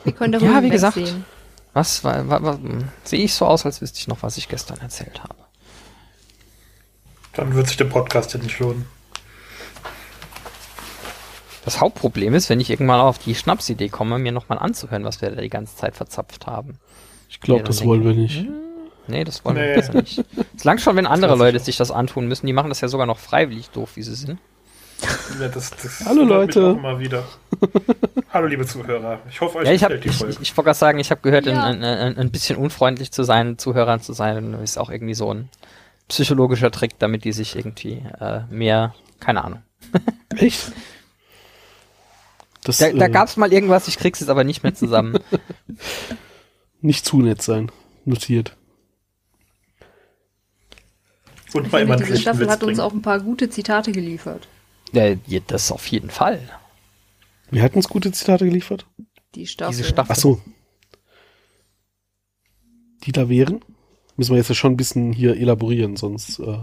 [0.03, 0.95] Wir können darüber Ja, wie gesagt.
[0.95, 1.25] hinwegsehen.
[1.73, 2.59] Was, wa, wa, wa,
[3.03, 5.35] sehe ich so aus, als wüsste ich noch, was ich gestern erzählt habe?
[7.33, 8.85] Dann wird sich der Podcast ja nicht lohnen.
[11.65, 15.31] Das Hauptproblem ist, wenn ich irgendwann auf die Schnapsidee komme, mir nochmal anzuhören, was wir
[15.31, 16.77] da die ganze Zeit verzapft haben.
[17.27, 18.47] Ich glaube, das dann wollen wir denke nicht.
[19.07, 19.69] Nee, das wollen Nee.
[19.69, 20.23] wir besser nicht.
[20.57, 22.45] Es langt schon, wenn andere Leute sich das antun müssen.
[22.47, 24.39] Die machen das ja sogar noch freiwillig doof, wie sie sind.
[25.39, 26.67] Ja, das, das Hallo, Leute.
[26.71, 27.23] auch Immer wieder.
[28.33, 29.19] Hallo liebe Zuhörer.
[29.29, 30.33] Ich hoffe euch Ja, ich gefällt die ich, Folge.
[30.33, 31.63] ich, ich wollte gerade sagen, ich habe gehört, Ja.
[31.63, 35.49] ein, ein, ein, bisschen unfreundlich zu sein, Zuhörern zu sein, ist auch irgendwie so ein
[36.07, 39.63] psychologischer Trick, damit die sich irgendwie äh, mehr, keine Ahnung.
[40.37, 40.71] Echt?
[42.63, 45.17] Das, Da, da äh, gab's mal irgendwas, ich krieg's jetzt aber nicht mehr zusammen.
[46.81, 47.71] nicht zu nett sein.
[48.05, 48.55] Notiert.
[51.53, 54.47] Und Ich mal immer finde, diese Staffel hat uns auch ein paar gute Zitate geliefert.
[54.95, 56.39] Ja, das auf jeden Fall.
[57.51, 58.85] Wir hatten uns gute Zitate geliefert.
[59.35, 59.71] Die Staffel.
[59.75, 60.11] Diese Staffel.
[60.13, 60.41] Ach so.
[63.03, 63.61] Die da wären?
[64.17, 66.57] Müssen wir jetzt ja schon ein bisschen hier elaborieren, sonst äh,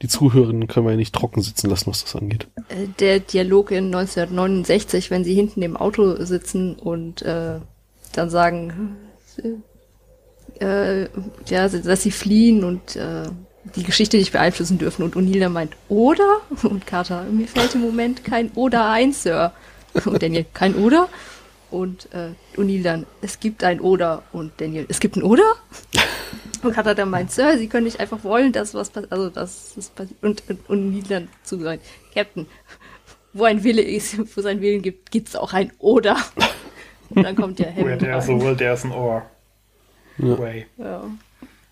[0.00, 2.48] die Zuhörenden können wir ja nicht trocken sitzen lassen, was das angeht.
[2.68, 7.60] Äh, Der Dialog in 1969, wenn sie hinten im Auto sitzen und äh,
[8.12, 8.96] dann sagen,
[10.60, 11.02] äh,
[11.46, 13.28] ja, dass sie fliehen und äh,
[13.76, 15.02] die Geschichte nicht beeinflussen dürfen.
[15.02, 16.40] Und O'Neill dann meint, oder?
[16.62, 19.52] Und Carter, mir fällt im Moment kein Oder ein, Sir.
[20.04, 21.08] Und Daniel, kein Oder?
[21.70, 24.22] Und äh, O'Neill dann, es gibt ein Oder.
[24.32, 25.54] Und Daniel, es gibt ein Oder?
[26.62, 29.12] Und Carter dann meint, Sir, Sie können nicht einfach wollen, dass was passiert.
[29.12, 30.22] Also, das ist passiert.
[30.22, 31.80] Und, und O'Neill dann zu sein,
[32.12, 32.46] Captain,
[33.32, 36.16] wo ein Wille ist, wo es einen Willen gibt, gibt es auch ein Oder.
[37.10, 39.22] Und dann kommt ja Where Hammond there's a will, there's an or.
[40.18, 40.38] Ja.
[40.38, 40.66] Way.
[40.78, 41.02] Ja.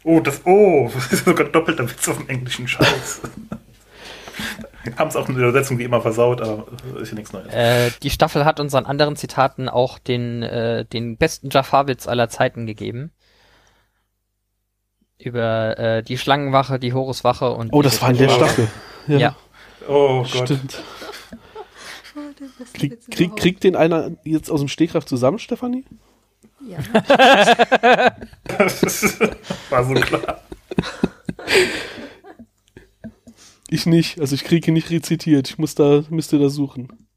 [0.04, 3.20] Oh, das Oh, das ist sogar doppelter Witz auf dem englischen Scheiß.
[4.96, 6.66] Haben es auch in der Übersetzung wie immer versaut, aber
[7.00, 7.52] ist ja nichts Neues.
[7.52, 12.28] Äh, die Staffel hat uns an anderen Zitaten auch den, äh, den besten Jafar-Witz aller
[12.28, 13.12] Zeiten gegeben.
[15.18, 18.28] Über äh, die Schlangenwache, die Horuswache und Oh, das war in der.
[18.28, 18.68] Staffel.
[19.06, 19.36] Ja, Ja.
[19.88, 20.48] Oh Gott.
[20.48, 20.82] stimmt.
[22.58, 25.84] Beste Krieg, krieg, kriegt den einer jetzt aus dem Stegreif zusammen, Stefanie?
[26.66, 26.78] Ja.
[28.44, 28.82] Das
[29.70, 30.42] war so klar.
[33.68, 34.20] Ich nicht.
[34.20, 35.48] Also ich kriege ihn nicht rezitiert.
[35.48, 37.08] Ich muss da, müsste da suchen.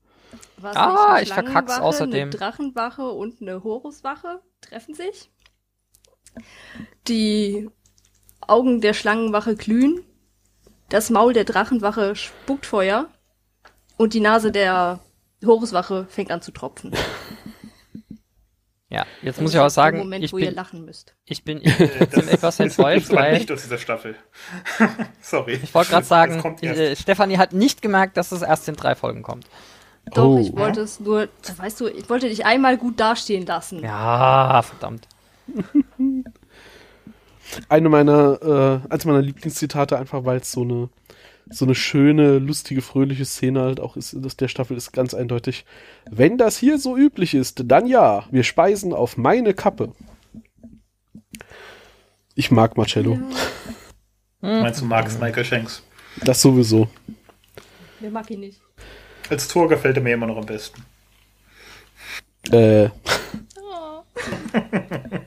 [0.57, 2.29] Was Ah, ich verkack's außerdem.
[2.29, 5.29] Eine Drachenwache und eine Horuswache treffen sich.
[7.07, 7.69] Die
[8.41, 10.01] Augen der Schlangenwache glühen.
[10.89, 13.09] Das Maul der Drachenwache spuckt Feuer.
[13.97, 14.99] Und die Nase der
[15.45, 16.91] Horuswache fängt an zu tropfen.
[18.89, 21.15] Ja, jetzt Das muss ich auch sagen, Moment, ich wo ihr bin, lachen müsst.
[21.25, 24.15] ich bin, ich bin trotzdem etwas enttäuscht, weil nicht aus dieser Staffel.
[25.21, 25.59] Sorry.
[25.63, 29.23] ich wollte gerade sagen, äh, Stefanie hat nicht gemerkt, dass es erst in drei Folgen
[29.23, 29.47] kommt.
[30.13, 30.39] Doch, Oh.
[30.39, 33.79] ich wollte es nur, weißt du, ich wollte dich einmal gut dastehen lassen.
[33.83, 35.07] Ja, verdammt.
[37.69, 40.89] Eine meiner, äh, eins meiner Lieblingszitate, einfach weil es so eine,
[41.49, 45.65] so eine schöne, lustige, fröhliche Szene halt auch ist, das der Staffel ist ganz eindeutig.
[46.09, 49.93] Wenn das hier so üblich ist, dann ja, wir speisen auf meine Kappe.
[52.33, 53.19] Ich mag Marcello.
[54.41, 55.83] Meinst du magst Michael Shanks?
[56.23, 56.87] Das sowieso.
[57.99, 58.61] Wer mag ihn nicht?
[59.29, 60.83] Als Tor gefällt er mir immer noch am besten.
[62.51, 62.89] Äh,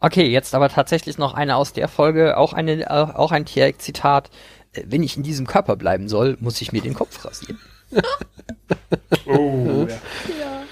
[0.00, 4.30] Okay, jetzt aber tatsächlich noch eine aus der Folge, auch eine, äh, auch ein Tierek-Zitat.
[4.72, 7.58] Äh, Wenn ich in diesem Körper bleiben soll, muss ich mir den Kopf rasieren.
[9.26, 9.94] Oh, ja.
[10.38, 10.62] Ja.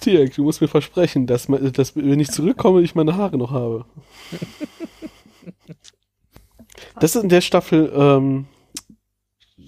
[0.00, 3.84] Tirk, du musst mir versprechen, dass, dass wenn ich zurückkomme, ich meine Haare noch habe.
[7.00, 8.46] Das ist in der Staffel, ähm,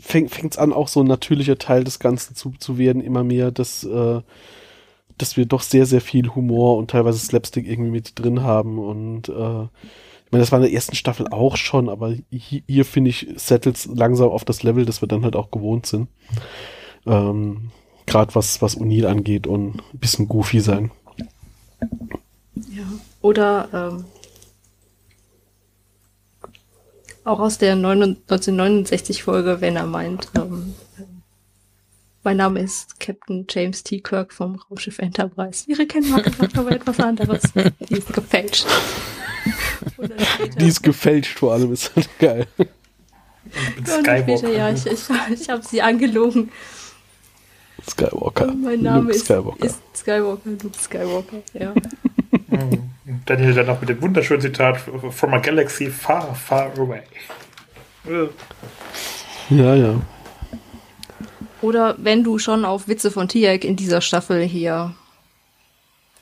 [0.01, 3.51] fängt es an, auch so ein natürlicher Teil des Ganzen zu, zu werden, immer mehr,
[3.51, 4.20] dass, äh,
[5.21, 9.29] dass wir doch sehr, sehr viel Humor und teilweise Slapstick irgendwie mit drin haben und
[9.29, 9.62] äh,
[10.31, 13.27] ich meine, das war in der ersten Staffel auch schon, aber hier, hier finde ich,
[13.35, 16.07] settles langsam auf das Level, das wir dann halt auch gewohnt sind.
[17.05, 17.73] Ähm,
[18.07, 20.93] Gerade was, was O'Neill angeht und ein bisschen goofy sein.
[22.71, 22.85] Ja.
[23.23, 24.05] Oder ähm,
[27.25, 30.75] auch aus der 1969 Folge, wenn er meint, ähm,
[32.23, 34.01] mein Name ist Captain James T.
[34.01, 35.64] Kirk vom Raumschiff Enterprise.
[35.66, 37.43] Ihre Kennmarke sagt aber etwas anderes.
[37.89, 38.66] Die ist gefälscht.
[40.59, 42.47] Die ist gefälscht vor allem, ist halt geil.
[42.57, 46.51] Und später, ja, ich, ich, ich habe sie angelogen.
[47.89, 48.53] Skywalker.
[48.53, 49.66] Mein Name Luke ist Skywalker.
[49.66, 51.73] ist Skywalker, Luke Skywalker, ja.
[52.49, 52.91] Mhm.
[53.25, 57.03] Daniel dann noch mit dem wunderschönen Zitat From a galaxy far, far away.
[59.49, 60.01] Ja, ja.
[61.62, 64.94] Oder wenn du schon auf Witze von Tiak in dieser Staffel hier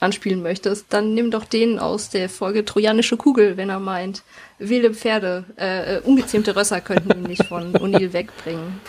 [0.00, 4.24] anspielen möchtest, dann nimm doch den aus der Folge Trojanische Kugel, wenn er meint,
[4.58, 8.80] wilde Pferde, äh, äh ungezähmte Rösser könnten ihn nicht von O'Neill wegbringen.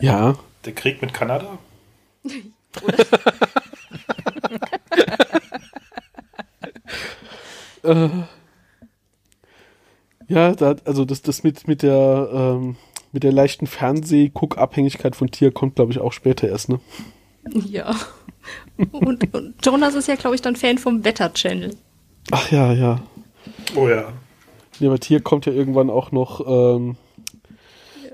[0.00, 0.36] Ja.
[0.64, 1.58] Der Krieg mit Kanada?
[7.84, 8.08] äh,
[10.26, 12.76] ja, da, also das, das mit, mit der ähm,
[13.12, 16.80] mit der leichten Fernsehguckabhängigkeit von Tier kommt, glaube ich, auch später erst, ne?
[17.52, 17.94] Ja.
[18.92, 21.74] Und, und Jonas ist ja, glaube ich, dann Fan vom Wetter-Channel.
[22.30, 23.00] Ach ja, ja.
[23.74, 24.12] Oh ja.
[24.78, 26.96] Ja, aber Tier kommt ja irgendwann auch noch ähm,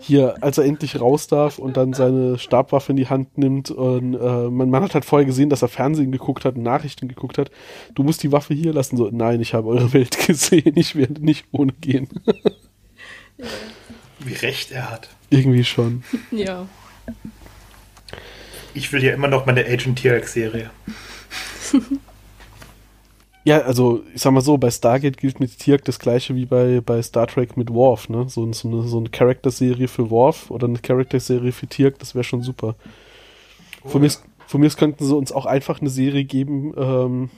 [0.01, 4.14] hier, als er endlich raus darf und dann seine Stabwaffe in die Hand nimmt und
[4.14, 7.38] äh, man, man hat halt vorher gesehen, dass er Fernsehen geguckt hat und Nachrichten geguckt
[7.38, 7.51] hat.
[7.95, 8.97] Du musst die Waffe hier lassen.
[8.97, 12.09] So, nein, ich habe eure Welt gesehen, ich werde nicht ohne gehen.
[13.38, 13.47] ja.
[14.25, 15.09] Wie recht er hat.
[15.31, 16.03] Irgendwie schon.
[16.31, 16.66] Ja.
[18.72, 20.70] Ich will ja immer noch meine Agent T-Rex-Serie.
[23.45, 26.81] ja, also ich sag mal so, bei Stargate gilt mit Tirk das gleiche wie bei,
[26.81, 28.27] bei Star Trek mit Worf, ne?
[28.29, 32.25] So, so eine, so eine Charakterserie für Worf oder eine Charakterserie für Tirk, das wäre
[32.25, 32.75] schon super.
[33.85, 34.11] Oh, von, mir,
[34.47, 37.31] von mir könnten sie uns auch einfach eine Serie geben, ähm,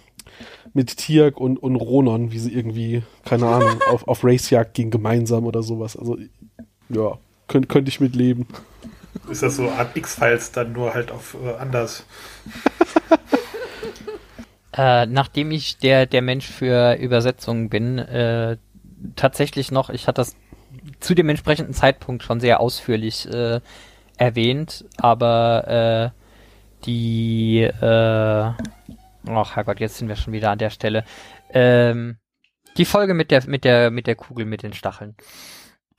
[0.75, 5.47] mit Tirk und, und Ronon, wie sie irgendwie, keine Ahnung, auf, auf Racejagd gehen gemeinsam
[5.47, 5.97] oder sowas.
[5.97, 6.19] Also
[6.89, 7.19] ja,
[7.49, 8.47] könnte könnt ich mit leben.
[9.31, 12.05] Ist das so Art X-Files dann nur halt auf äh, anders?
[14.77, 18.57] äh, nachdem ich der, der Mensch für Übersetzungen bin, äh,
[19.17, 20.37] tatsächlich noch, ich hatte das
[21.01, 23.61] zu dem entsprechenden Zeitpunkt schon sehr ausführlich äh,
[24.17, 26.21] erwähnt, aber äh,
[26.85, 28.53] die, äh,
[29.29, 31.05] ach Herrgott, jetzt sind wir schon wieder an der Stelle.
[31.51, 32.19] Ähm,
[32.77, 35.17] die Folge mit der, mit der, mit der Kugel mit den Stacheln.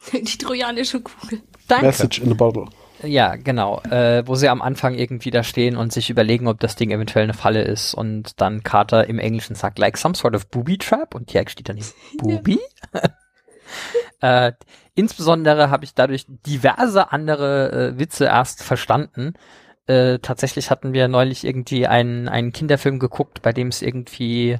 [0.14, 1.42] Die trojanische Kugel.
[1.68, 1.86] Danke.
[1.86, 2.66] Message in a bottle.
[3.04, 3.82] Ja, genau.
[3.84, 7.24] Äh, wo sie am Anfang irgendwie da stehen und sich überlegen, ob das Ding eventuell
[7.24, 11.14] eine Falle ist und dann Carter im Englischen sagt, like some sort of booby trap
[11.14, 11.80] und Jack steht dann
[12.18, 12.60] Booby?
[14.22, 14.54] äh,
[14.96, 19.34] insbesondere habe ich dadurch diverse andere äh, Witze erst verstanden.
[19.86, 24.58] Äh, tatsächlich hatten wir neulich irgendwie einen, einen Kinderfilm geguckt, bei dem es irgendwie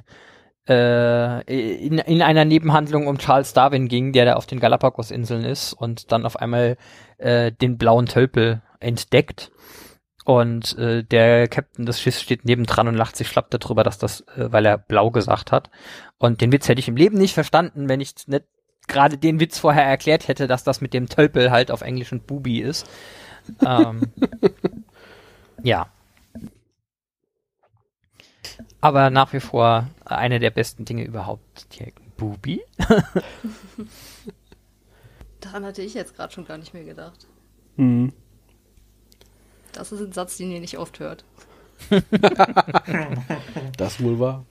[0.68, 1.40] äh,
[1.86, 6.12] in, in einer Nebenhandlung um Charles Darwin ging, der da auf den Galapagos-Inseln ist und
[6.12, 6.76] dann auf einmal
[7.16, 9.50] äh, den blauen Tölpel entdeckt.
[10.24, 14.20] Und äh, der Captain des Schiffs steht nebendran und lacht sich schlapp darüber, dass das,
[14.36, 15.70] äh, weil er blau gesagt hat.
[16.18, 18.44] Und den Witz hätte ich im Leben nicht verstanden, wenn ich nicht
[18.88, 22.20] gerade den Witz vorher erklärt hätte, dass das mit dem Tölpel halt auf Englisch ein
[22.20, 22.86] Bubi ist.
[23.64, 24.12] ähm,
[25.62, 25.88] ja.
[28.80, 31.66] Aber nach wie vor eine der besten Dinge überhaupt.
[32.16, 32.60] Bubi?
[35.40, 37.26] Daran hatte ich jetzt gerade schon gar nicht mehr gedacht.
[37.76, 38.12] Mhm.
[39.72, 41.24] Das ist ein Satz, den ihr nicht oft hört.
[43.76, 44.44] das wohl wahr.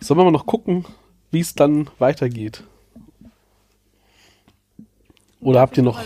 [0.00, 0.86] Sollen wir mal noch gucken,
[1.30, 2.64] wie es dann weitergeht?
[5.40, 6.00] Oder habt ihr noch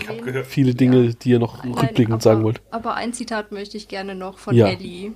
[0.45, 1.13] viele Dinge, ja.
[1.13, 2.61] die ihr noch Nein, rückblickend aber, sagen wollt?
[2.71, 4.67] Aber ein Zitat möchte ich gerne noch von ja.
[4.67, 5.13] Ellie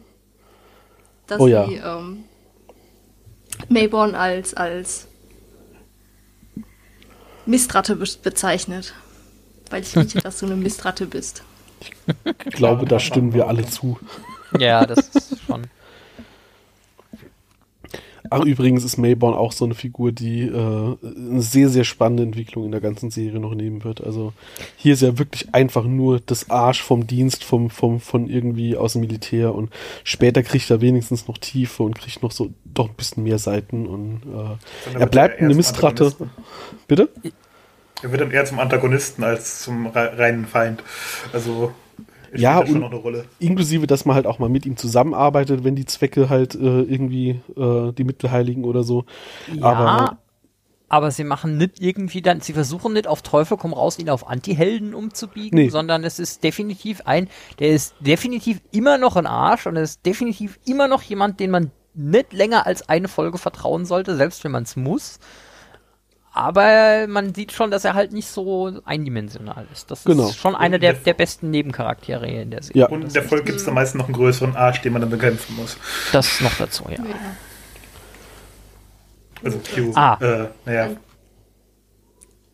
[1.32, 1.66] dass oh, ja.
[1.66, 2.26] sie ähm,
[3.70, 5.08] Mayborn als, als
[7.46, 8.94] Mistratte be bezeichnet.
[9.70, 11.44] Weil ich rieche, dass du eine Mistratte bist.
[12.46, 13.98] Ich glaube, da stimmen wir alle zu.
[14.60, 15.68] Ja, das ist schon.
[18.34, 22.64] Ach, übrigens ist Mayborn auch so eine Figur, die äh, eine sehr, sehr spannende Entwicklung
[22.64, 24.02] in der ganzen Serie noch nehmen wird.
[24.02, 24.32] Also
[24.78, 28.94] hier ist ja wirklich einfach nur das Arsch vom Dienst, vom, vom, von irgendwie aus
[28.94, 29.70] dem Militär und
[30.06, 33.86] später kriegt er wenigstens noch Tiefe und kriegt noch so doch ein bisschen mehr Seiten
[33.86, 36.14] und äh, er bleibt eine Mistratte.
[36.88, 37.10] Bitte?
[38.02, 40.84] Er wird dann eher zum Antagonisten als zum reinen Feind.
[41.34, 41.74] Also
[42.34, 43.26] Ja, spielt da schon und- noch eine Rolle.
[43.40, 47.42] Inklusive, dass man halt auch mal mit ihm zusammenarbeitet, wenn die Zwecke halt äh, irgendwie
[47.58, 49.06] äh, die Mittel heiligen oder so.
[49.54, 50.18] Ja, Aber-
[50.90, 54.28] aber, sie machen nicht irgendwie dann, sie versuchen nicht auf Teufel komm raus, ihn auf
[54.28, 55.70] Anti-Helden umzubiegen, Nee.
[55.70, 57.30] sondern es ist definitiv ein,
[57.60, 61.50] der ist definitiv immer noch ein Arsch und er ist definitiv immer noch jemand, den
[61.52, 65.20] man nicht länger als eine Folge vertrauen sollte, selbst wenn man es muss.
[66.34, 69.92] Aber man sieht schon, dass er halt nicht so eindimensional ist.
[69.92, 70.30] Das Genau.
[70.30, 72.84] ist schon einer der, der besten Nebencharaktere in der Serie.
[72.84, 72.88] Ja.
[72.88, 75.10] Und in der Folge gibt es am meisten noch einen größeren Arsch, den man dann
[75.12, 75.78] bekämpfen muss.
[76.14, 77.04] Das noch dazu, ja.
[77.04, 77.16] Ja.
[79.44, 79.92] Also Q.
[79.96, 80.18] Ah.
[80.22, 80.90] Äh, naja.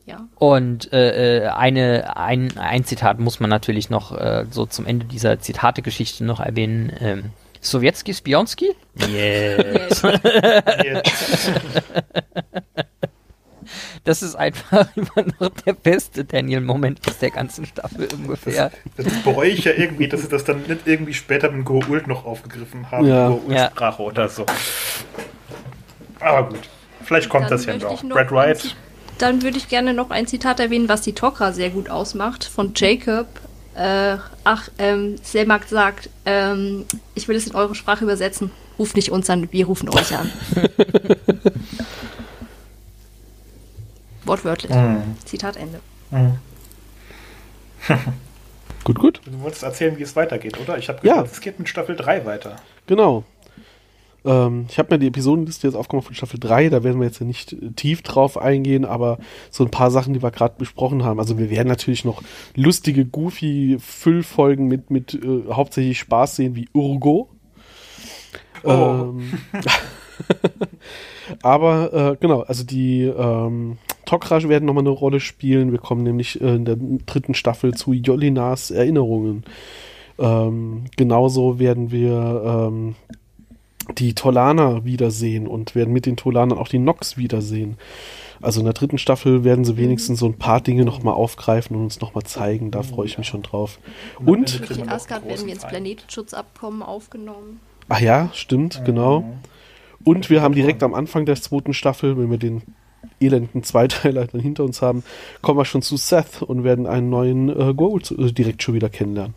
[0.06, 0.28] ja.
[0.36, 5.06] Und äh, äh, eine, ein, ein Zitat muss man natürlich noch äh, so zum Ende
[5.06, 6.92] dieser Zitate-Geschichte noch erwähnen.
[7.00, 7.24] Ähm,
[7.62, 8.74] Sowjetski Spionski?
[8.96, 10.02] Yes.
[10.82, 11.04] Hier,
[14.04, 18.72] Das ist einfach immer noch der beste Daniel-Moment aus der ganzen Staffel ungefähr.
[18.96, 22.26] das bereue ich ja irgendwie, dass sie das dann nicht irgendwie später mit Goa'uld noch
[22.26, 23.08] aufgegriffen haben.
[23.08, 23.28] Ja.
[23.30, 23.70] Goa'ulds Ja.
[23.72, 24.46] Sprache oder so.
[26.20, 26.60] Aber gut.
[27.04, 28.04] Vielleicht kommt Dann das ja noch.
[28.04, 28.76] Brad Wright.
[29.18, 32.74] Dann würde ich gerne noch ein Zitat erwähnen, was die Tok'ra sehr gut ausmacht, von
[32.76, 33.28] Jacob.
[33.76, 38.52] Äh, ach, ähm, Selmak sagt, ähm, ich will es in eure Sprache übersetzen.
[38.78, 40.32] Ruft nicht uns an, wir rufen euch an.
[44.28, 44.72] Wortwörtlich.
[44.72, 45.16] Mhm.
[45.26, 45.80] Zitat Ende.
[46.12, 46.36] Mhm.
[48.84, 49.22] Gut, gut.
[49.26, 50.78] Du wolltest erzählen, wie es weitergeht, oder?
[50.78, 51.16] Ich habe Ja.
[51.16, 52.56] gehört, es geht mit Staffel 3 weiter.
[52.86, 53.26] Genau.
[54.24, 57.20] Ähm, ich habe mir die Episodenliste jetzt aufgemacht von Staffel 3, da werden wir jetzt
[57.20, 59.18] ja nicht äh, tief drauf eingehen, aber
[59.52, 61.20] so ein paar Sachen, die wir gerade besprochen haben.
[61.20, 62.22] Also wir werden natürlich noch
[62.56, 67.30] lustige, goofy Füllfolgen mit, mit äh, hauptsächlich Spaß sehen, wie Urgo.
[68.64, 68.72] Oh.
[68.72, 69.34] Ähm,
[71.42, 75.72] aber äh, genau, also die ähm, Tok'ra werden nochmal eine Rolle spielen.
[75.72, 79.44] Wir kommen nämlich äh, in der dritten Staffel zu Jolinas Erinnerungen.
[80.20, 82.96] Ähm, genauso werden wir ähm,
[83.98, 87.78] die Tolaner wiedersehen und werden mit den Tolanern auch die Nox wiedersehen.
[88.42, 91.84] Also in der dritten Staffel werden sie wenigstens so ein paar Dinge nochmal aufgreifen und
[91.84, 92.72] uns nochmal zeigen.
[92.72, 93.80] Da freue ich mich schon drauf.
[94.20, 95.66] Und Und, Mit noch Asgard werden wir ins.
[95.66, 97.60] Planetenschutzabkommen aufgenommen.
[97.90, 99.24] ach ja, stimmt, genau.
[100.08, 102.62] Und wir haben direkt am Anfang der zweiten Staffel, wenn wir den
[103.20, 105.04] elenden Zweiteiler dann hinter uns haben,
[105.42, 108.88] kommen wir schon zu Seth und werden einen neuen äh, Gold äh, direkt schon wieder
[108.88, 109.34] kennenlernen.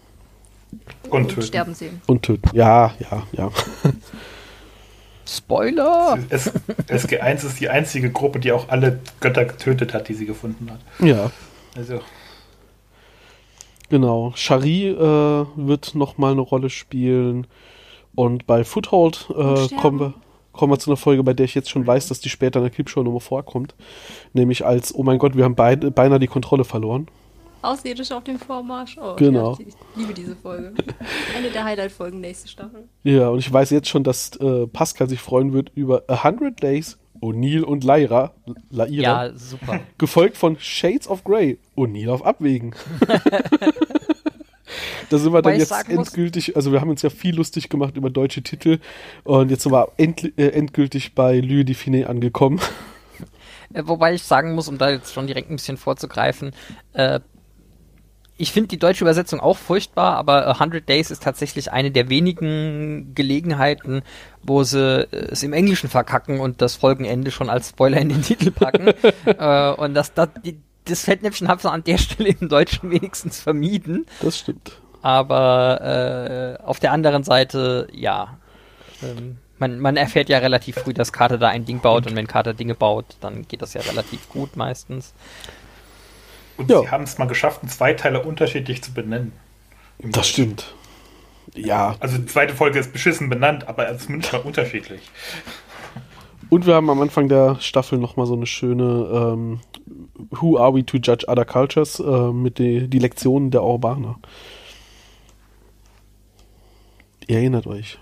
[1.08, 1.42] Und Und töten.
[1.42, 2.00] sterben sehen.
[2.06, 2.48] Und töten.
[2.54, 3.50] Ja, ja, ja.
[5.26, 6.20] Spoiler!
[6.28, 6.52] S
[6.86, 10.80] SG1 ist die einzige Gruppe, die auch alle Götter getötet hat, die sie gefunden hat.
[11.04, 11.32] Ja,
[11.76, 11.98] Also,
[13.88, 14.32] genau.
[14.36, 17.48] Shari äh, wird nochmal eine Rolle spielen.
[18.14, 20.14] Und bei Foothold äh, kommen wir
[20.52, 22.64] kommen wir zu einer Folge, bei der ich jetzt schon weiß, dass die später in
[22.64, 23.74] der Clipshow nochmal vorkommt.
[24.32, 27.06] Nämlich als, oh mein Gott, wir haben beide, beinahe die Kontrolle verloren.
[27.62, 28.96] Außerirdische auf dem Vormarsch.
[28.98, 29.58] Oh, Genau.
[29.58, 30.72] Ich liebe diese Folge.
[31.36, 32.88] Eine der Highlight-Folgen nächste Staffel.
[33.04, 36.62] Ja, und ich weiß jetzt schon, dass äh, Pascal sich freuen wird über A Hundred
[36.62, 38.32] Days, O'Neill und Lyra,
[38.70, 39.80] Laira, Ja, super.
[39.98, 42.74] gefolgt von Shades of Grey, O'Neill auf Abwägen.
[45.10, 47.96] da sind wir dann jetzt muss- endgültig, also wir haben uns ja viel lustig gemacht
[47.96, 48.78] über deutsche Titel
[49.24, 52.60] und jetzt sind wir endl- äh, endgültig bei Louis Define angekommen.
[53.72, 56.50] Äh, Wobei ich sagen muss, um da jetzt schon direkt ein bisschen vorzugreifen,
[56.92, 57.20] äh,
[58.36, 62.08] ich finde die deutsche Übersetzung auch furchtbar, aber A 100 Days ist tatsächlich eine der
[62.08, 64.02] wenigen Gelegenheiten,
[64.42, 68.22] wo sie äh, es im Englischen verkacken und das Folgenende schon als Spoiler in den
[68.24, 68.88] Titel packen.
[69.26, 73.38] äh, und das, das, die, das Fettnäpfchen haben sie an der Stelle im Deutschen wenigstens
[73.40, 74.04] vermieden.
[74.20, 74.79] Das stimmt.
[75.02, 78.36] Aber äh, auf der anderen Seite, ja.
[79.02, 82.26] Ähm, man, man erfährt ja relativ früh, dass Carter da ein Ding baut und wenn
[82.26, 85.14] Carter Dinge baut, dann geht das ja relativ gut meistens.
[86.56, 86.80] und Ja.
[86.80, 89.32] sie haben es mal geschafft, einen Zweiteiler unterschiedlich zu benennen.
[89.98, 90.74] Das stimmt.
[91.54, 95.00] Ja, Also die zweite Folge ist beschissen benannt, aber zumindest mal unterschiedlich.
[96.48, 99.60] Und wir haben am Anfang der Staffel nochmal so eine schöne ähm,
[100.30, 104.18] Who are we to judge other cultures äh, mit die, die Lektionen der Urbaner.
[107.30, 107.96] Ihr erinnert euch.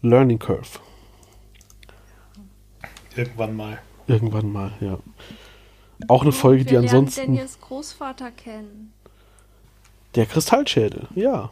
[0.00, 0.78] Learning Curve.
[3.16, 3.80] Irgendwann mal.
[4.06, 4.96] Irgendwann mal, ja.
[6.06, 7.32] Auch eine Folge, die Wir lernen ansonsten.
[7.32, 8.92] Daniels Großvater kennen.
[10.14, 11.50] Der Kristallschädel, ja.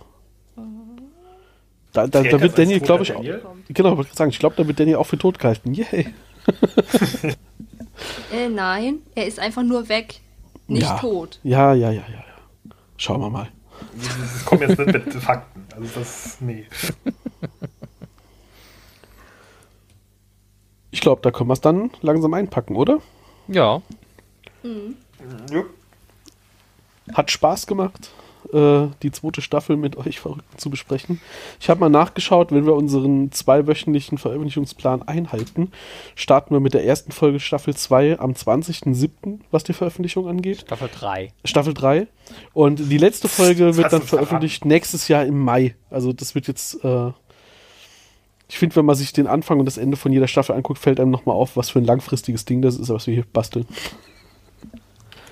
[1.92, 3.42] Da, da, da wird Daniel, glaube ich, Daniel?
[3.68, 5.74] genau, wollte ich sagen, ich glaube, da wird Daniel auch für tot gehalten.
[5.74, 6.14] Yay.
[8.32, 10.20] Äh, nein, er ist einfach nur weg.
[10.68, 10.98] Nicht ja.
[10.98, 11.40] tot.
[11.42, 12.74] Ja, ja, ja, ja, ja.
[12.96, 13.48] Schauen wir mal.
[14.20, 15.66] Das kommt jetzt nicht mit Fakten.
[15.74, 16.66] Also das, nee.
[20.90, 23.00] Ich glaube, da können wir es dann langsam einpacken, oder?
[23.46, 23.82] Ja.
[25.50, 25.64] Ja.
[27.14, 28.10] Hat Spaß gemacht.
[28.52, 31.20] Äh, die zweite Staffel mit euch Verrückten zu besprechen.
[31.60, 35.72] Ich habe mal nachgeschaut, wenn wir unseren zweiwöchentlichen Veröffentlichungsplan einhalten,
[36.14, 40.60] starten wir mit der ersten Folge Staffel 2 am 20.07., was die Veröffentlichung angeht.
[40.60, 41.32] Staffel 3.
[41.44, 42.06] Staffel 3.
[42.52, 45.74] Und die letzte Folge Das wird dann veröffentlicht nächstes Jahr im Mai.
[45.90, 47.10] Also das wird jetzt, äh,
[48.48, 51.00] ich finde, wenn man sich den Anfang und das Ende von jeder Staffel anguckt, fällt
[51.00, 53.66] einem nochmal auf, was für ein langfristiges Ding das ist, was wir hier basteln.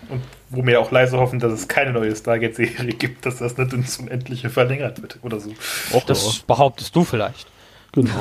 [0.08, 3.72] Und wo wir auch leise hoffen, dass es keine neue Stargate-Serie gibt, dass das nicht
[3.72, 5.52] ins Unendliche verlängert wird oder so.
[5.92, 7.46] Auch Das behauptest du vielleicht.
[7.92, 8.10] Genau.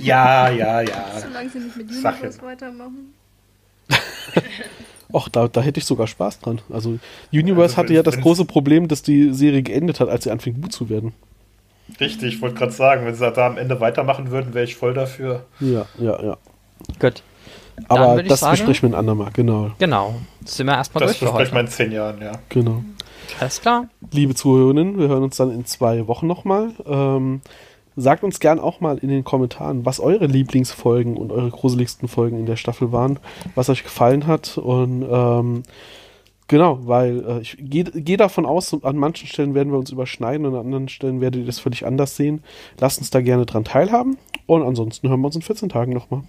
[0.00, 1.04] Ja, ja, ja.
[1.18, 3.14] Solange sie nicht mit Universe weitermachen.
[5.12, 6.60] Och, da, da hätte ich sogar Spaß dran.
[6.70, 6.98] Also
[7.32, 10.60] Universe Also, hatte ja das große Problem, dass die Serie geendet hat, als sie anfing
[10.60, 11.12] gut zu werden.
[12.00, 14.94] Richtig, ich wollte gerade sagen, wenn sie da am Ende weitermachen würden, wäre ich voll
[14.94, 15.44] dafür.
[15.60, 16.38] Ja, ja, ja.
[16.98, 17.22] Gut.
[17.88, 19.30] Aber das sagen- besprechen wir ein andermal.
[19.32, 20.14] Genau, Genau.
[20.44, 22.32] Sind wir erstmal Das durch für besprechen wir in zehn Jahren, ja.
[22.48, 22.82] genau.
[23.40, 23.88] Alles klar.
[24.10, 26.70] Liebe Zuhörerinnen, wir hören uns dann in zwei Wochen nochmal.
[26.86, 27.40] Ähm,
[27.96, 32.38] sagt uns gern auch mal in den Kommentaren, was eure Lieblingsfolgen und eure gruseligsten Folgen
[32.38, 33.18] in der Staffel waren,
[33.54, 35.62] was euch gefallen hat und ähm,
[36.48, 40.46] genau, weil äh, ich gehe geh davon aus, an manchen Stellen werden wir uns überschneiden
[40.46, 42.42] und an anderen Stellen werdet ihr das völlig anders sehen.
[42.80, 44.16] Lasst uns da gerne dran teilhaben
[44.46, 46.22] und ansonsten hören wir uns in 14 Tagen nochmal.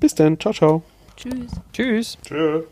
[0.00, 0.38] Bis dann.
[0.38, 0.82] Ciao, ciao.
[1.16, 1.50] Tschüss.
[1.72, 2.18] Tschüss.
[2.22, 2.64] Tschüss.